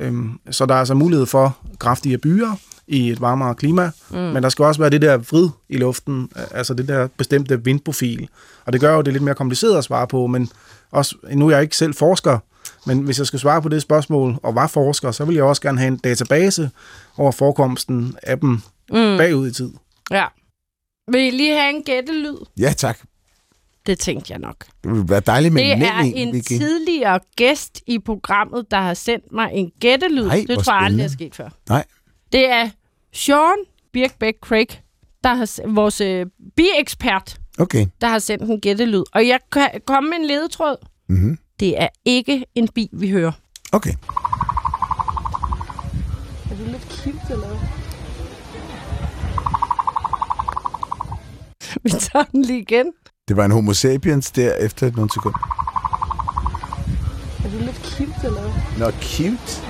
[0.00, 4.16] Øhm, så der er altså mulighed for kraftige byer i et varmere klima, mm.
[4.16, 8.28] men der skal også være det der vrid i luften, altså det der bestemte vindprofil.
[8.64, 10.50] Og det gør jo det lidt mere kompliceret at svare på, men
[10.90, 12.38] også, nu er jeg ikke selv forsker,
[12.86, 15.62] men hvis jeg skal svare på det spørgsmål, og var forsker, så vil jeg også
[15.62, 16.70] gerne have en database
[17.16, 19.18] over forekomsten af dem mm.
[19.18, 19.70] bagud i tid.
[20.10, 20.26] Ja.
[21.12, 22.36] Vil I lige have en gættelyd?
[22.58, 22.98] Ja, tak.
[23.86, 24.64] Det tænkte jeg nok.
[24.84, 26.48] Det ville være dejligt med Det en er en Vicky.
[26.48, 30.28] tidligere gæst i programmet, der har sendt mig en gættelyd.
[30.28, 31.08] Ej, det tror jeg aldrig er spændende.
[31.08, 31.48] sket før.
[31.68, 31.84] Nej.
[32.32, 32.68] Det er
[33.12, 33.56] Sean
[33.92, 34.66] Birkbeck Craig,
[35.24, 36.26] der har, vores øh,
[36.56, 37.86] bi-ekspert, Okay.
[38.00, 39.02] der har sendt en gættelyd.
[39.12, 40.76] Og jeg kan komme med en ledetråd.
[41.08, 41.38] Mm-hmm.
[41.60, 43.32] Det er ikke en bi, vi hører.
[43.72, 43.92] Okay.
[46.50, 47.56] Er det lidt cute, eller hvad?
[51.82, 52.86] Vi tager den lige igen.
[53.28, 55.38] Det var en homo sapiens der efter nogle sekunder.
[57.44, 58.78] Er det lidt cute, eller hvad?
[58.78, 59.62] Nå, cute.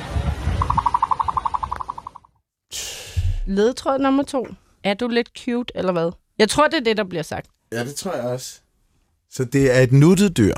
[3.47, 4.47] Ledetråd nummer to.
[4.85, 6.11] Er du lidt cute, eller hvad?
[6.39, 7.47] Jeg tror, det er det, der bliver sagt.
[7.73, 8.61] Ja, det tror jeg også.
[9.31, 10.55] Så det er et nuttet dyr,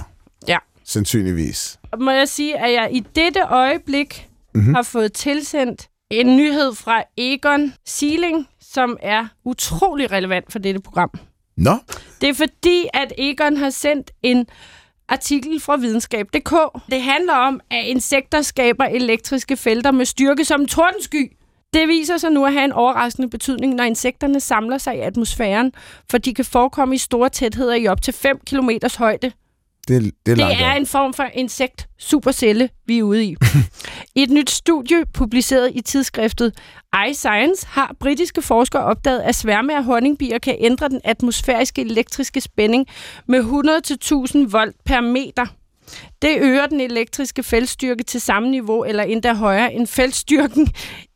[0.49, 0.59] Ja.
[0.85, 1.79] sandsynligvis.
[2.01, 4.75] må jeg sige, at jeg i dette øjeblik mm-hmm.
[4.75, 11.11] har fået tilsendt en nyhed fra Egon Sealing, som er utrolig relevant for dette program.
[11.59, 11.77] Nå,
[12.21, 14.47] Det er fordi, at Egon har sendt en
[15.09, 16.83] artikel fra videnskab.dk.
[16.91, 21.33] Det handler om, at insekter skaber elektriske felter med styrke som tordensky.
[21.75, 25.73] Det viser sig nu at have en overraskende betydning, når insekterne samler sig i atmosfæren,
[26.11, 29.33] for de kan forekomme i store tætheder i op til 5 km højde
[29.89, 33.37] det, det er Det er en form for insekt supercelle, vi er ude i.
[34.23, 36.59] Et nyt studie, publiceret i tidsskriftet
[37.11, 42.87] iScience, har britiske forskere opdaget, at sværme af honningbier kan ændre den atmosfæriske elektriske spænding
[43.29, 45.47] med 100-1000 volt per meter.
[46.23, 50.69] Det øger den elektriske feltstyrke til samme niveau eller endda højere end feltstyrken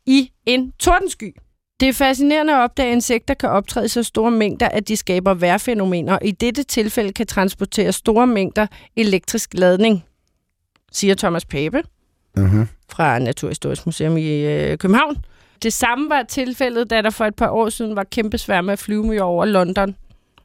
[0.05, 1.33] i en tordensky.
[1.79, 4.97] Det er fascinerende at opdage, at insekter kan optræde i så store mængder, at de
[4.97, 10.03] skaber vejrfænomener, og i dette tilfælde kan transportere store mængder elektrisk ladning,
[10.91, 11.83] siger Thomas Pape
[12.37, 12.67] Mm-hmm.
[12.89, 15.17] fra Naturhistorisk Museum i øh, København.
[15.63, 18.79] Det samme var tilfældet, da der for et par år siden var kæmpe sværme af
[18.79, 19.95] flyvemyrer over London,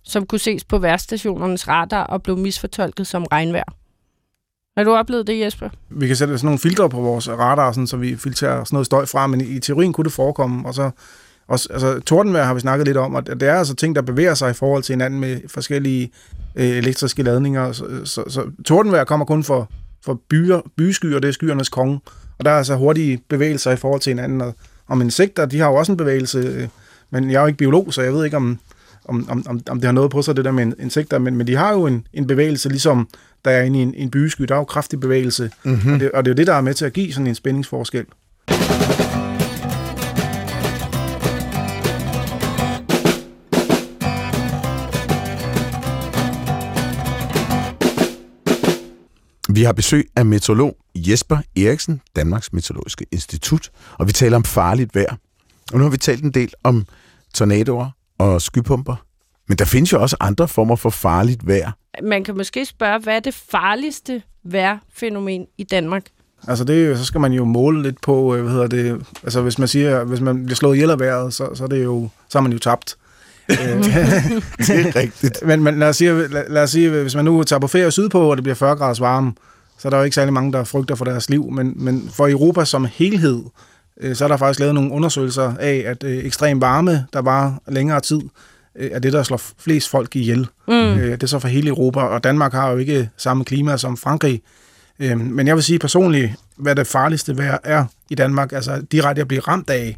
[0.04, 3.72] som kunne ses på værtsstationernes radar og blev misfortolket som regnvejr.
[4.78, 5.68] Har du oplevet det, Jesper?
[5.88, 8.86] Vi kan sætte sådan nogle filtre på vores radar, sådan, så vi filtrerer sådan noget
[8.86, 10.68] støj fra, men i, teorien kunne det forekomme.
[10.68, 10.90] Og så
[11.48, 14.34] også, altså, tordenvejr har vi snakket lidt om, og det er altså ting, der bevæger
[14.34, 16.10] sig i forhold til hinanden med forskellige
[16.56, 17.72] øh, elektriske ladninger.
[17.72, 19.70] Så, så, så tordenvejr kommer kun for,
[20.04, 22.00] for byer, byskyer, det er skyernes konge.
[22.38, 24.40] Og der er altså hurtige bevægelser i forhold til hinanden.
[24.40, 24.54] Og,
[24.88, 26.68] om insekter, de har jo også en bevægelse, øh,
[27.10, 28.58] men jeg er jo ikke biolog, så jeg ved ikke, om,
[29.04, 31.46] om, om, om, om det har noget på sig, det der med insekter, men, men
[31.46, 33.08] de har jo en, en bevægelse, ligesom
[33.44, 35.92] der er inde i en, en bysky, der er jo kraftig bevægelse, mm-hmm.
[35.92, 37.34] og, det, og det er jo det, der er med til at give sådan en
[37.34, 38.04] spændingsforskel.
[49.50, 54.94] Vi har besøg af meteorolog Jesper Eriksen, Danmarks Meteorologiske Institut, og vi taler om farligt
[54.94, 55.16] vejr.
[55.72, 56.86] Og nu har vi talt en del om
[57.34, 58.96] tornadoer og skypumper.
[59.48, 61.72] Men der findes jo også andre former for farligt vejr.
[62.02, 66.02] Man kan måske spørge, hvad er det farligste vejrfænomen i Danmark?
[66.48, 69.42] Altså det, er så skal man jo måle lidt på, øh, hvad hedder det, altså
[69.42, 72.08] hvis man siger, hvis man bliver slået ihjel af vejret, så, så, er det jo,
[72.28, 72.96] så har man jo tabt.
[73.50, 73.56] Øh,
[74.58, 75.42] Det er rigtigt.
[75.46, 77.90] men, men lad, os sige, lad, lad os sige, hvis man nu tager på ferie
[77.90, 79.32] sydpå, og det bliver 40 grader varme,
[79.78, 82.28] så er der jo ikke særlig mange, der frygter for deres liv, men, men for
[82.28, 83.42] Europa som helhed,
[84.00, 88.00] øh, så er der faktisk lavet nogle undersøgelser af, at ekstrem varme, der var længere
[88.00, 88.20] tid,
[88.78, 90.46] er det, der slår flest folk ihjel.
[90.68, 90.74] Mm.
[90.74, 93.96] Øh, det er så for hele Europa, og Danmark har jo ikke samme klima som
[93.96, 94.42] Frankrig.
[94.98, 99.22] Øh, men jeg vil sige personligt, hvad det farligste vejr er i Danmark, altså direkte
[99.22, 99.96] at blive ramt af,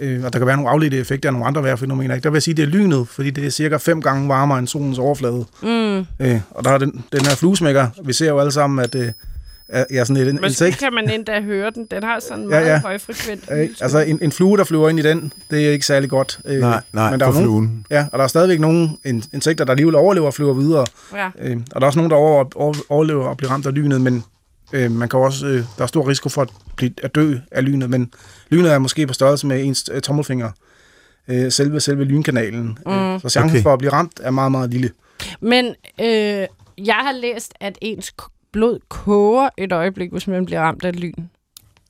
[0.00, 2.18] øh, og der kan være nogle afledte effekter af nogle andre vejrfænomener.
[2.18, 4.68] Der vil jeg sige, det er lynet, fordi det er cirka fem gange varmere end
[4.68, 5.44] solens overflade.
[5.62, 5.98] Mm.
[6.26, 7.88] Øh, og der er den, den her fluesmækker.
[8.04, 9.12] Vi ser jo alle sammen, at øh,
[9.72, 10.78] er- ja, sådan et Måske insekt.
[10.78, 11.86] kan man endda høre den.
[11.90, 12.80] Den har sådan en Ja, meget ja.
[12.80, 16.10] højfrekvent Øh, altså en, en flue, der flyver ind i den, det er ikke særlig
[16.10, 16.38] godt.
[16.44, 17.86] Øh, Nej, nej, men der for er nogen, fluen.
[17.90, 20.86] Ja, og der er stadigvæk nogle in- insekter, der alligevel overlever og flyver videre.
[21.14, 21.28] Ja.
[21.38, 24.00] Øh, og der er også nogen, der over, over, overlever og bliver ramt af lynet,
[24.00, 24.24] men
[24.72, 27.64] øh, man kan også, øh, der er stor risiko for at, blive, at dø af
[27.64, 28.12] lynet, men
[28.50, 30.50] lynet er måske på størrelse med ens øh, tommelfinger.
[31.28, 32.78] Øh, selve, selve lynkanalen.
[32.86, 32.92] Mm.
[32.92, 33.62] Øh, så chancen Okay.
[33.62, 34.90] for at blive ramt er meget, meget lille.
[35.40, 35.64] Men
[36.00, 36.46] øh,
[36.86, 38.10] jeg har læst, at ens
[38.52, 41.12] blod koger et øjeblik, hvis man bliver ramt af lyn.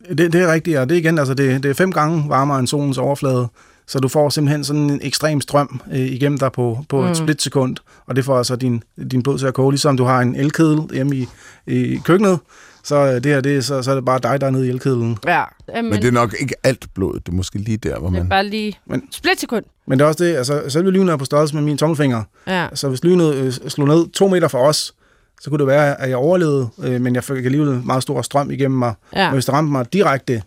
[0.09, 2.59] Det, det er rigtigt, og det er igen, altså det, det er fem gange varmere
[2.59, 3.49] end solens overflade,
[3.87, 7.07] så du får simpelthen sådan en ekstrem strøm øh, igennem dig på, på mm.
[7.07, 10.21] et splitsekund, og det får altså din, din blod til at koge, ligesom du har
[10.21, 11.27] en elkedel hjemme i,
[11.67, 12.39] i køkkenet,
[12.85, 14.67] så øh, det her, det, er- så, så er det bare dig, der er nede
[14.67, 15.19] i elkedlen.
[15.27, 15.45] Ja.
[15.75, 17.15] Men, Men det er nok ikke alt blod.
[17.15, 18.29] Det er måske lige der, hvor det er man...
[18.29, 19.65] bare lige Men- splitsekund.
[19.87, 22.69] Men det er også det, altså selve lynet er på størrelse med min tommelfinger, Ja.
[22.75, 24.95] så hvis lynet øh, slog ned to meter fra os,
[25.43, 28.51] så kunne det være, at jeg overlevede, øh, men jeg fik alligevel meget stor strøm
[28.51, 28.95] igennem mig.
[29.13, 29.27] Ja.
[29.27, 30.43] Men hvis det ramte mig direkte,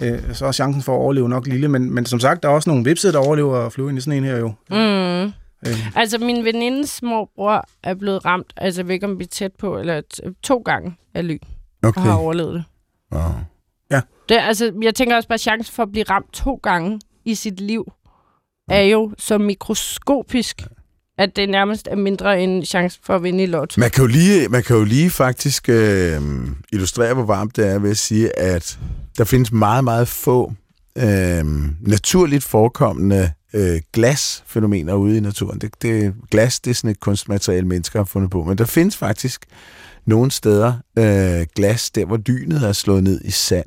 [0.00, 1.68] øh, så er chancen for at overleve nok lille.
[1.68, 4.00] Men, men som sagt, der er også nogle vipse, der overlever at flyve ind i
[4.00, 4.52] sådan en her jo.
[4.70, 5.32] Mm.
[5.66, 9.28] Øh, Altså, min venindes morbror er blevet ramt, altså jeg ved ikke, om vi er
[9.28, 11.38] tæt på, eller t- to gange af lyn,
[11.82, 12.00] og Okay.
[12.00, 12.64] har overlevet det.
[13.12, 13.22] Wow.
[14.28, 14.38] det.
[14.40, 17.92] Altså, jeg tænker også bare, chancen for at blive ramt to gange i sit liv,
[18.70, 20.62] er jo så mikroskopisk,
[21.18, 23.80] at det nærmest er mindre end chancen for at vinde i lotto.
[23.80, 26.20] Man kan jo lige, man kan jo lige faktisk øh,
[26.72, 28.78] illustrere, hvor varmt det er ved at sige, at
[29.18, 30.52] der findes meget, meget få
[30.98, 31.44] øh,
[31.80, 35.58] naturligt forekommende øh, glasfænomener ude i naturen.
[35.58, 38.96] Det, det, glas, det er sådan et kunstmateriale, mennesker har fundet på, men der findes
[38.96, 39.44] faktisk
[40.06, 43.66] nogle steder øh, glas, der hvor dynet er slået ned i sand.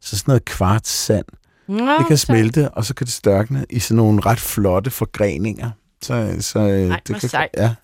[0.00, 1.26] Så sådan noget kvarts sand.
[1.68, 5.70] Nå, Det kan smelte, og så kan det størkne i sådan nogle ret flotte forgreninger.
[6.02, 7.50] Så, så øh, Ej, det kan, sejt.
[7.56, 7.74] Ja.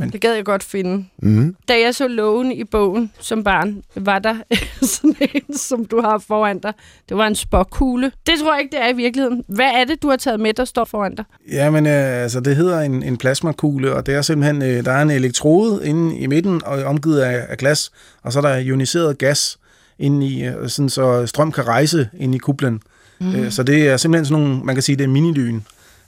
[0.00, 1.04] Det gad jeg godt finde.
[1.18, 1.56] Mm.
[1.68, 4.36] Da jeg så loven i bogen som barn, var der
[4.82, 6.72] sådan en, som du har foran dig.
[7.08, 8.12] Det var en spåkugle.
[8.26, 9.44] Det tror jeg ikke, det er i virkeligheden.
[9.48, 11.24] Hvad er det, du har taget med, der står foran dig?
[11.52, 14.92] Ja, men øh, altså, det hedder en, en plasmakugle, og det er simpelthen, øh, der
[14.92, 17.90] er en elektrode inde i midten, og omgivet af, af glas,
[18.22, 19.58] og så er der ioniseret gas
[19.98, 22.80] inde i, øh, sådan så strøm kan rejse ind i kuplen.
[23.20, 23.34] Mm.
[23.34, 25.60] Øh, så det er simpelthen sådan nogle, man kan sige, det er minilyn.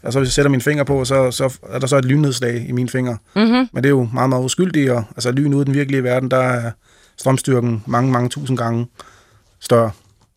[0.05, 2.73] Altså hvis jeg sætter min finger på, så, så er der så et lynnedslag i
[2.73, 3.17] mine fingre.
[3.37, 3.69] Mm-hmm.
[3.73, 6.31] Men det er jo meget, meget uskyldigt, og altså lyn ude i den virkelige verden,
[6.31, 6.71] der er
[7.17, 8.87] strømstyrken mange, mange tusind gange
[9.61, 9.91] større.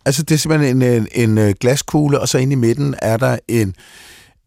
[0.06, 3.18] Altså, det er simpelthen en, en, en øh, glaskugle, og så inde i midten er
[3.18, 3.76] der en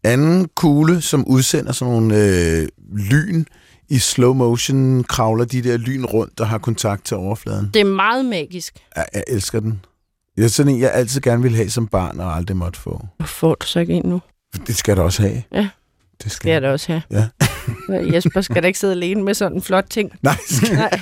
[0.03, 3.43] anden kugle, som udsender sådan nogle øh, lyn
[3.89, 7.69] i slow motion, kravler de der lyn rundt og har kontakt til overfladen.
[7.73, 8.73] Det er meget magisk.
[8.95, 9.85] Jeg, jeg elsker den.
[10.37, 13.05] Det er sådan en, jeg altid gerne ville have som barn, og aldrig måtte få.
[13.17, 14.21] Hvor får du så ikke en nu?
[14.67, 15.43] Det skal du også have.
[15.51, 15.69] Ja.
[16.23, 17.01] Det Det er det også her.
[17.11, 17.27] Ja.
[18.13, 20.11] Jesper skal da ikke sidde alene med sådan en flot ting.
[20.21, 20.75] Nej, skal...
[20.75, 20.99] Nej.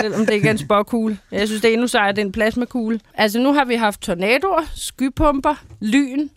[0.00, 1.18] Selvom det ikke er en spåkugle.
[1.32, 3.00] Jeg synes, det er endnu sejere, det er en plasmakugle.
[3.14, 6.28] Altså, nu har vi haft tornadoer, skypumper, lyn,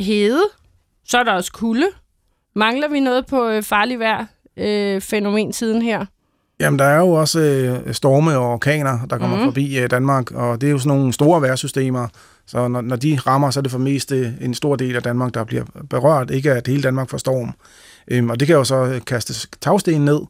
[0.00, 0.42] hede.
[1.08, 1.86] Så er der også kulde.
[2.54, 4.26] Mangler vi noget på øh, farlig vejr
[4.56, 6.06] øh, fænomen siden her?
[6.60, 9.44] Jamen, der er jo også øh, storme og orkaner, der kommer mm.
[9.44, 12.08] forbi øh, Danmark, og det er jo sådan nogle store vejrsystemer,
[12.46, 15.02] så når, når de rammer, så er det for mest øh, en stor del af
[15.02, 17.52] Danmark, der bliver berørt, ikke at hele Danmark får storm.
[18.08, 20.20] Øhm, og det kan jo så øh, kaste tagsten ned,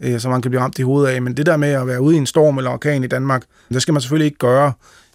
[0.00, 2.00] øh, så man kan blive ramt i hovedet af, men det der med at være
[2.00, 4.72] ude i en storm eller orkan i Danmark, det skal man selvfølgelig ikke gøre,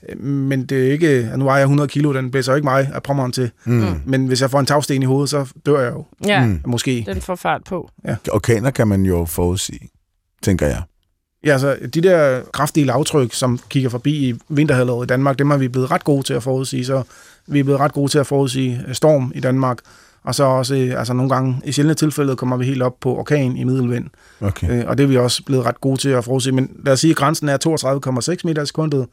[0.10, 2.90] Øh, men det er ikke, nu vejer jeg 100 kilo, den blæser jo ikke mig
[2.94, 3.86] af pommeren til, mm.
[4.06, 6.52] men hvis jeg får en tagsten i hovedet, så dør jeg jo, Ja, Mm.
[6.52, 6.60] mm.
[6.68, 7.04] måske.
[7.08, 7.90] den får fart på.
[8.32, 9.90] Orkaner kan man jo forudsige,
[10.46, 10.82] tænker jeg.
[11.46, 15.58] Ja, altså de der kraftige lavtryk, som kigger forbi i vinterhalvåret i Danmark, dem er
[15.58, 17.04] vi blevet ret gode til at forudsige, så
[17.48, 19.78] vi er blevet ret gode til at forudsige øh, storm i Danmark.
[20.24, 23.16] Og så også, øh, altså nogle gange, i sjældne tilfælde, kommer vi helt op på
[23.16, 24.06] orkan i middelvind.
[24.42, 24.70] Okay.
[24.70, 26.54] Øh, og det er vi også blevet ret gode til at forudsige.
[26.54, 27.58] Men lad os sige, at grænsen er
[28.32, 29.06] 32,6 meter i sekundet.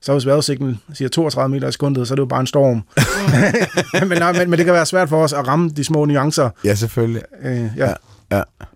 [0.00, 2.82] Så hvis vejrudsigten siger 32 meter i sekundet, så er det jo bare en storm.
[4.08, 6.50] men, nej, men, men det kan være svært for os at ramme de små nuancer.
[6.64, 7.22] Ja, selvfølgelig.
[7.42, 7.88] Øh, ja.
[7.88, 7.94] Ja.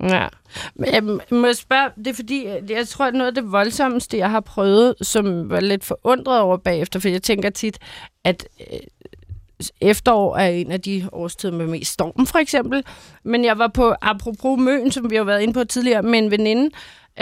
[0.00, 0.28] Ja.
[0.74, 4.18] Men jeg må spørge, det er fordi, at jeg tror, at noget af det voldsomste,
[4.18, 7.78] jeg har prøvet, som var lidt forundret over bagefter, for jeg tænker tit,
[8.24, 8.78] at øh,
[9.80, 12.84] efterår er en af de årstider med mest storm, for eksempel.
[13.24, 16.30] Men jeg var på, apropos Møn, som vi har været inde på tidligere, med en
[16.30, 16.70] veninde,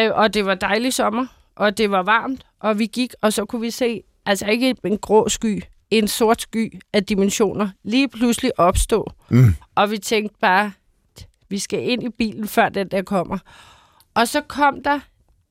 [0.00, 1.26] øh, og det var dejlig sommer,
[1.56, 4.98] og det var varmt, og vi gik, og så kunne vi se, altså ikke en
[4.98, 9.12] grå sky, en sort sky af dimensioner lige pludselig opstå.
[9.28, 9.54] Mm.
[9.74, 10.72] Og vi tænkte bare,
[11.50, 13.38] vi skal ind i bilen, før den der kommer.
[14.14, 15.00] Og så kom der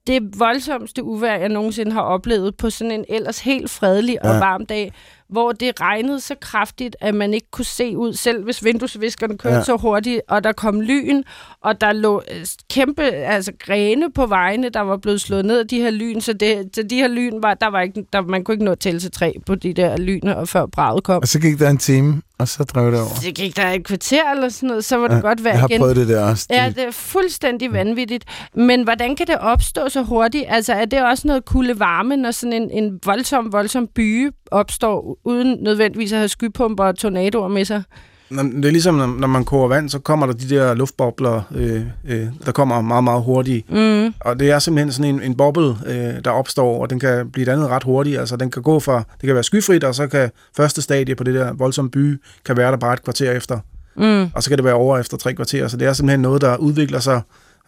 [0.07, 4.39] det voldsomste uvejr, jeg nogensinde har oplevet på sådan en ellers helt fredelig og Ja.
[4.39, 4.93] varm dag,
[5.29, 9.55] hvor det regnede så kraftigt, at man ikke kunne se ud, selv hvis vinduesviskerne kørte
[9.55, 9.63] Ja.
[9.63, 11.23] så hurtigt, og der kom lyn,
[11.61, 15.67] og der lå øh, kæmpe altså, grene på vejene, der var blevet slået ned af
[15.67, 18.43] de her lyn, så, det, så de her lyn, var, der var ikke, der, man
[18.43, 21.21] kunne ikke nå at tælle til tre på de der lyn, og før braget kom.
[21.21, 23.09] Og så gik der en time, og så drev det over.
[23.21, 25.59] Det gik der et kvarter eller sådan noget, så var det Ja, godt vejr Jeg
[25.59, 25.79] har igen.
[25.79, 26.47] prøvet det der også.
[26.49, 28.25] Ja, Det- er fuldstændig vanvittigt.
[28.55, 30.45] Men hvordan kan det opstå så hurtigt?
[30.47, 35.17] Altså, er det også noget kulde varme, når sådan en, en voldsom, voldsom byge opstår,
[35.25, 37.83] uden nødvendigvis at have skypumper og tornadoer med sig?
[38.29, 41.81] Det er ligesom, når, når man koger vand, så kommer der de der luftbobler, øh,
[42.07, 43.71] øh, der kommer meget, meget hurtigt.
[43.71, 44.13] Mm.
[44.19, 47.45] Og det er simpelthen sådan en, en boble, øh, der opstår, og den kan blive
[47.45, 48.19] dannet ret hurtigt.
[48.19, 51.23] Altså, den kan gå fra, det kan være skyfrit, og så kan første stadie på
[51.23, 53.59] det der voldsomme by, kan være der bare et kvarter efter.
[53.95, 54.29] Mm.
[54.33, 55.67] Og så kan det være over efter tre kvarter.
[55.67, 57.21] Så det er simpelthen noget, der udvikler sig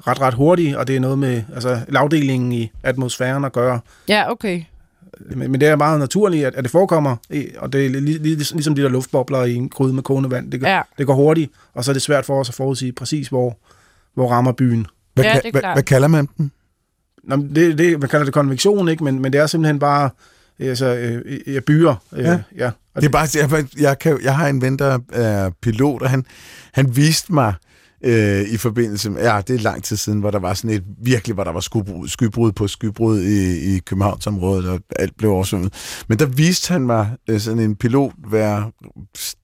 [0.08, 3.80] ret, ret hurtigt, og det er noget med altså, lavdelingen i atmosfæren at gøre.
[4.08, 4.62] Ja, okay.
[5.36, 7.16] Men, men det er meget naturligt, at, at det forekommer,
[7.58, 10.52] og det er lig, lig, ligesom de der luftbobler i en gryde med kogende vand.
[10.52, 10.82] Det, Ja.
[10.98, 13.58] det går hurtigt, og så er det svært for os at forudsige præcis, hvor,
[14.14, 14.88] hvor rammer byen.
[15.14, 16.52] Hvad, Ja, det hvad, hvad kalder man dem?
[17.24, 19.04] Nå, det, det, man kalder det konvektion, ikke?
[19.04, 20.10] Men, men det er simpelthen bare
[20.60, 21.96] altså, øh, øh, byer.
[22.14, 22.40] Øh, Ja.
[22.58, 22.72] ja.
[22.96, 26.10] Og Det er bare, jeg, jeg, kan, jeg har en ven, der er pilot, og
[26.10, 26.26] han,
[26.74, 27.54] han viste mig
[28.04, 30.84] øh, i forbindelse med, ja, det er lang tid siden, hvor der var sådan et,
[31.04, 36.04] virkelig, hvor der var skybrud, skybrud på skybrud i, i Københavnsområdet, og alt blev oversvømmet.
[36.08, 38.72] Men der viste han mig øh, sådan en pilot hver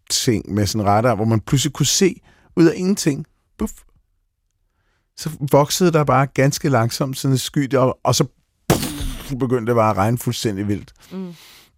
[0.09, 2.15] ting med sådan en radar, hvor man pludselig kunne se
[2.55, 3.25] ud af ingenting,
[3.57, 3.73] buff,
[5.17, 8.25] så voksede der bare ganske langsomt sådan et sky der, og så
[8.69, 10.93] puff, begyndte det bare at regne fuldstændig vildt.
[11.11, 11.33] Mm.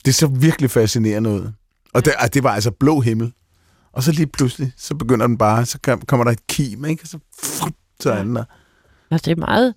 [0.05, 1.51] Det så virkelig fascinerende ud.
[1.93, 3.33] Og det, og det var altså blå himmel.
[3.97, 7.03] Og så lige pludselig, så begynder den bare, så kom- kommer der et kim, ikke?
[7.03, 8.43] Og så, frut, så er den der.
[9.11, 9.73] Ja, det er meget,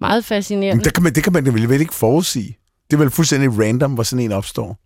[0.00, 0.84] meget Men fascinerende.
[0.84, 2.56] det kan man, det kan man vel ikke forudsige.
[2.90, 4.78] Det er vel fuldstændig random, hvor sådan en opstår.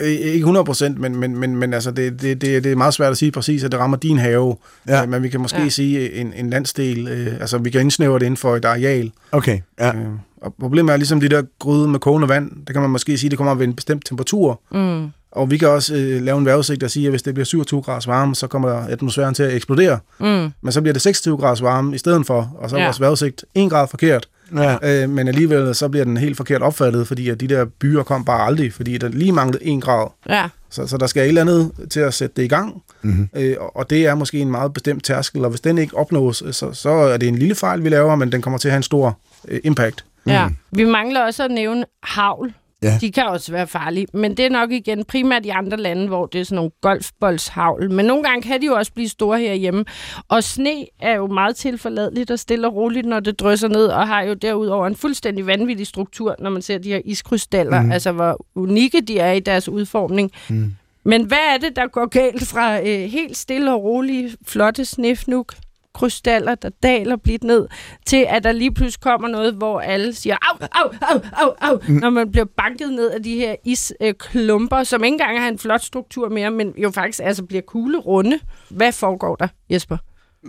[0.00, 2.94] Øh, Ikke 100 procent, men, men, men, men altså, det, det, det, det er meget
[2.94, 4.56] svært at sige præcis, at det rammer din have.
[4.88, 4.98] Ja.
[5.00, 5.06] Ja.
[5.06, 5.64] Men vi kan måske Ja.
[5.64, 5.68] ja.
[5.68, 9.12] sige en, en landsdel, øh, altså vi kan indsnævre det inden for et areal.
[9.32, 9.96] Okay, ja.
[9.96, 10.06] Øh,
[10.36, 13.30] og problemet er ligesom de der gryde med kogende vand, det kan man måske sige,
[13.30, 14.60] det kommer ved en bestemt temperatur.
[14.72, 15.08] Mm.
[15.34, 17.82] Og vi kan også øh, lave en vejrudsigt, der siger, at hvis det bliver 27
[17.82, 19.98] grader varme, så kommer atmosfæren til at eksplodere.
[20.20, 20.52] Mm.
[20.62, 22.86] Men så bliver det 26 grader varme i stedet for, og så er Ja.
[22.86, 24.28] vores vejrudsigt 1 grad forkert.
[24.56, 25.02] ja.
[25.02, 28.24] Øh, men alligevel så bliver den helt forkert opfattet, fordi at de der byer kom
[28.24, 30.06] bare aldrig, fordi der lige manglede 1 grad.
[30.28, 30.48] Ja.
[30.70, 33.28] Så, så der skal et eller andet til at sætte det i gang, Mm-hmm.
[33.36, 36.42] øh, og- og det er måske en meget bestemt tærskel, og hvis den ikke opnås,
[36.46, 38.72] øh, så, så er det en lille fejl, vi laver, men den kommer til at
[38.72, 39.18] have en stor
[39.48, 40.04] øh, impact.
[40.26, 40.48] Ja.
[40.70, 42.52] Vi mangler også at nævne havl.
[42.84, 42.98] Ja.
[43.00, 46.26] De kan også være farlige, men det er nok igen primært i andre lande, hvor
[46.26, 47.92] det er sådan nogle golfboldshavl.
[47.92, 49.84] Men nogle gange kan de jo også blive store herhjemme.
[50.28, 54.08] Og sne er jo meget tilforladeligt og stille og roligt, når det drysser ned, og
[54.08, 57.92] har jo derudover en fuldstændig vanvittig struktur, når man ser de her iskrystaller, mm.
[57.92, 60.30] altså hvor unikke de er i deres udformning.
[60.48, 60.74] Mm.
[61.04, 65.54] Men hvad er det, der går galt fra øh, helt stille og rolige, flotte snefnuk,
[65.94, 67.66] krystaller, der daler blidt ned,
[68.06, 71.78] til at der lige pludselig kommer noget, hvor alle siger, au, au, au, au, au,
[71.88, 71.94] mm.
[71.94, 75.82] når man bliver banket ned af de her isklumper, som ikke engang har en flot
[75.82, 78.38] struktur mere, men jo faktisk altså bliver kugle runde.
[78.70, 79.96] Hvad foregår der, Jesper?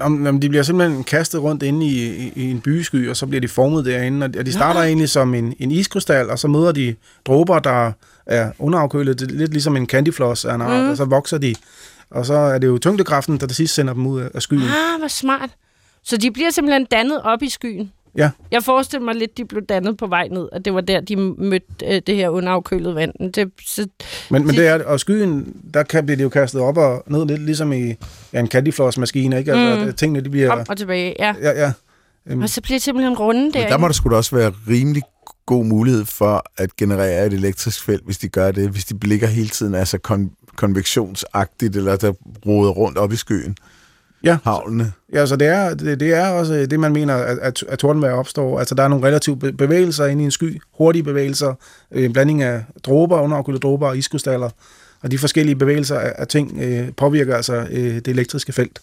[0.01, 3.41] Om, de bliver simpelthen kastet rundt inde i, i, i en bysky, og så bliver
[3.41, 6.95] de formet derinde, og de starter egentlig som en, en iskrystal, og så møder de
[7.25, 7.91] dråber, der
[8.25, 10.89] er underafkølet, er lidt ligesom en candyfloss af en art, Mm.
[10.89, 11.55] og så vokser de.
[12.15, 14.61] Og så er det jo tyngdekraften, der til sidst sender dem ud af- skyen.
[14.61, 15.49] Ah, hvor smart.
[16.03, 17.91] Så de bliver simpelthen dannet op i skyen?
[18.17, 18.29] Ja.
[18.51, 21.15] Jeg forestiller mig lidt, de blev dannet på vej ned, at det var der, de
[21.15, 23.33] mødte øh, det her underafkølede vand.
[23.33, 23.87] Det, så,
[24.31, 27.03] Men, men De- det er, og skyen, der kan blive det jo kastet op og
[27.07, 27.93] ned, lidt ligesom i
[28.33, 29.51] ja, en candyfloss-maskine, ikke?
[29.53, 29.89] Altså, Mm.
[29.89, 30.51] at tingene, de bliver...
[30.51, 31.33] op og tilbage, ja.
[31.41, 31.71] Ja, ja.
[32.27, 33.67] Øhm, Og så bliver det simpelthen runde Men der.
[33.67, 35.03] der må der sgu da også være rimelig
[35.45, 39.27] god mulighed for at generere et elektrisk felt, hvis de gør det, hvis de ligger
[39.27, 42.13] hele tiden altså kon- konvektionsagtigt, eller der
[42.45, 43.57] roder rundt op i skyen.
[44.23, 44.37] Ja.
[44.43, 44.91] Havlene.
[45.13, 48.13] Ja, så det er, det, det er også det, man mener, at, at, at tordenvejr
[48.13, 48.59] opstår.
[48.59, 51.53] Altså, der er nogle relative be- bevægelser inde i en sky, hurtige bevægelser,
[51.91, 54.49] øh, en blanding af dråber, underafkølte dråber og iskrystaller.
[55.01, 58.81] Og de forskellige bevægelser af, af ting øh, påvirker altså øh, det elektriske felt.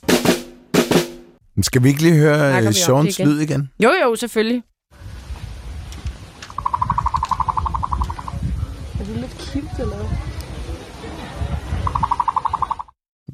[1.62, 3.28] Skal vi ikke lige høre det igen?
[3.28, 3.70] lyd igen?
[3.82, 4.62] Jo, jo, selvfølgelig.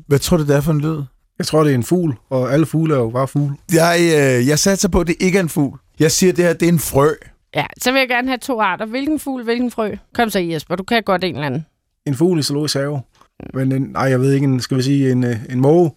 [0.08, 1.02] Hvad tror du, det er for en lyd?
[1.38, 3.56] Jeg tror, det er en fugl, og alle fugle er jo bare fugle.
[3.72, 5.78] Jeg, øh, jeg satser på, at det ikke er en fugl.
[5.98, 7.10] Jeg siger, at det her det er en frø.
[7.54, 8.86] Ja, så vil jeg gerne have to arter.
[8.86, 9.94] Hvilken fugl, hvilken frø?
[10.14, 11.66] Kom så, Jesper, du kan godt en eller anden.
[12.06, 13.00] en fugl i zoologisk have.
[13.54, 15.90] Men en, nej, jeg ved ikke, en, skal vi sige en, øh, en måge?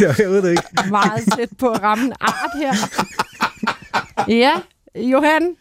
[0.00, 0.62] jeg, jeg ved det ikke.
[0.90, 2.72] Meget tæt på at ramme en art her.
[4.28, 4.52] Ja,
[4.96, 5.54] Johan?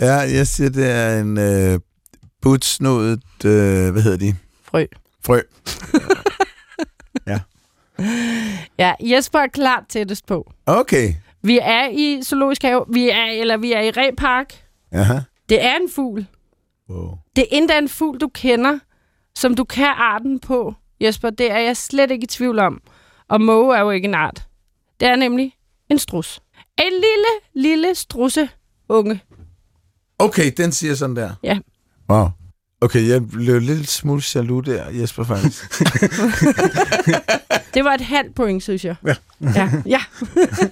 [0.00, 1.80] Ja, jeg siger, det er en øh,
[2.42, 4.34] butsnodet, øh, hvad hedder de?
[4.74, 4.86] Frø.
[5.24, 5.40] Frø.
[8.78, 10.52] Ja, Jesper er klart tættest på.
[10.66, 11.14] Okay.
[11.42, 14.64] Vi er i zoologisk have, vi er, eller vi er i Repark.
[14.92, 15.18] Aha.
[15.48, 16.26] Det er en fugl.
[16.88, 17.18] Wow.
[17.36, 18.78] Det er endda en fugl, du kender,
[19.34, 21.30] som du kan arten på, Jesper.
[21.30, 22.80] Det er jeg slet ikke i tvivl om.
[23.28, 24.46] Og måge er jo ikke en art.
[25.00, 25.52] Det er nemlig
[25.90, 26.42] en strus.
[26.78, 28.48] En lille, lille strusse
[28.88, 29.20] unge.
[30.18, 31.34] Okay, den siger sådan der.
[31.42, 31.58] Ja.
[32.10, 32.28] Wow.
[32.84, 35.70] Okay, jeg blev lidt smule jaloux der, Jesper, faktisk.
[37.74, 38.94] Det var et halvt point, synes jeg.
[39.06, 39.14] Ja.
[39.40, 39.70] ja.
[39.86, 40.00] ja.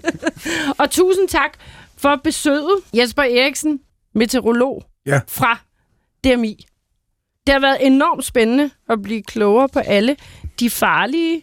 [0.81, 1.51] og tusind tak
[1.97, 3.81] for besøget, Jesper Eriksen,
[4.15, 5.21] meteorolog Ja.
[5.29, 5.59] fra
[6.25, 6.67] DMI.
[7.47, 10.17] Det har været enormt spændende at blive klogere på alle
[10.61, 11.43] de farlige,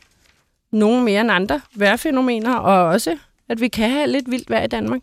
[0.72, 3.18] nogle mere end andre, vejrfænomener, og også,
[3.50, 5.02] at vi kan have lidt vildt vejr i Danmark.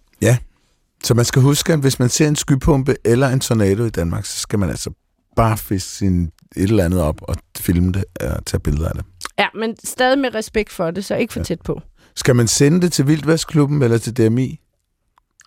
[1.03, 4.25] Så man skal huske, at hvis man ser en skypumpe eller en tornado i Danmark,
[4.25, 4.91] så skal man altså
[5.37, 6.30] bare fiske sin et
[6.62, 9.05] eller andet op og filme det og tage billeder af det.
[9.39, 11.80] Ja, men stadig med respekt for det, så ikke for tæt på.
[12.16, 14.61] Skal man sende det til Vildvestklubben eller til DMI?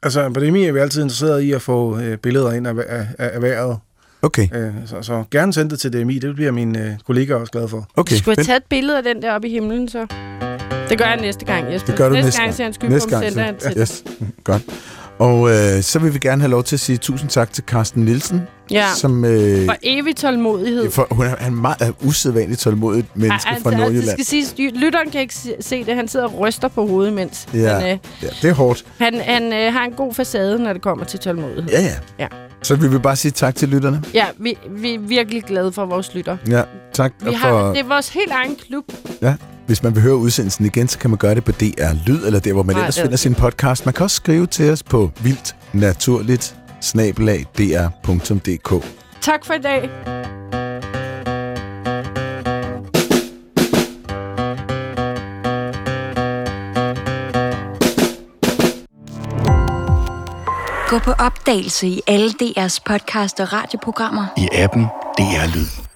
[0.03, 3.07] Altså, på DMI er vi altid interesseret i at få øh, billeder ind af, af,
[3.17, 3.77] af, vejret.
[4.21, 6.19] Okay, Øh, så, så gerne send det til DMI.
[6.19, 7.87] Det bliver mine øh, kollegaer også glade for.
[7.95, 8.15] okay.
[8.15, 10.07] Du skulle have taget et billede af den der oppe i himlen, så.
[10.89, 11.87] Det gør jeg næste gang, Jesper.
[11.87, 12.75] Det gør du næste, næste gang, gang.
[12.75, 13.25] ser Næste gang.
[13.31, 13.81] sender jeg Så, den til.
[13.81, 14.03] yes.
[14.43, 14.61] Godt.
[15.19, 18.05] Og øh, så vil vi gerne have lov til at sige tusind tak til Carsten
[18.05, 18.41] Nielsen,
[18.71, 20.91] Ja, som øh, for evig tålmodighed.
[20.91, 24.09] for, hun er han er en meget usædvanligt tålmodigt menneske fra altså, Det Nordjylland.
[24.09, 25.95] skal siges, lytteren kan ikke se- det.
[25.95, 27.79] Han sidder og ryster på hovedet, mens Ja.
[27.79, 28.85] men, øh, Ja, det er hårdt.
[28.97, 31.63] han, han øh, har en god facade, når det kommer til tålmodighed.
[31.71, 31.93] Ja, ja.
[32.19, 32.27] Ja.
[32.61, 34.03] Så vi vil bare sige tak til lytterne.
[34.13, 36.37] Ja, vi, vi er virkelig glade for vores lytter.
[36.49, 36.61] Ja,
[36.93, 37.31] tak Vi for...
[37.33, 38.83] har, det er vores helt egen klub.
[39.69, 42.39] Hvis man vil høre udsendelsen igen, så kan man gøre det på DR Lyd, eller
[42.39, 43.85] der, hvor man Nej, ellers er finder sin podcast.
[43.85, 46.55] Man kan også skrive til os på vildt naturligt
[48.05, 48.85] dr.dk.
[49.21, 49.89] Tak for i dag.
[60.89, 64.25] Gå på opdagelse i alle DR's podcast og radioprogrammer.
[64.37, 64.83] i appen
[65.17, 65.88] DR Lyd.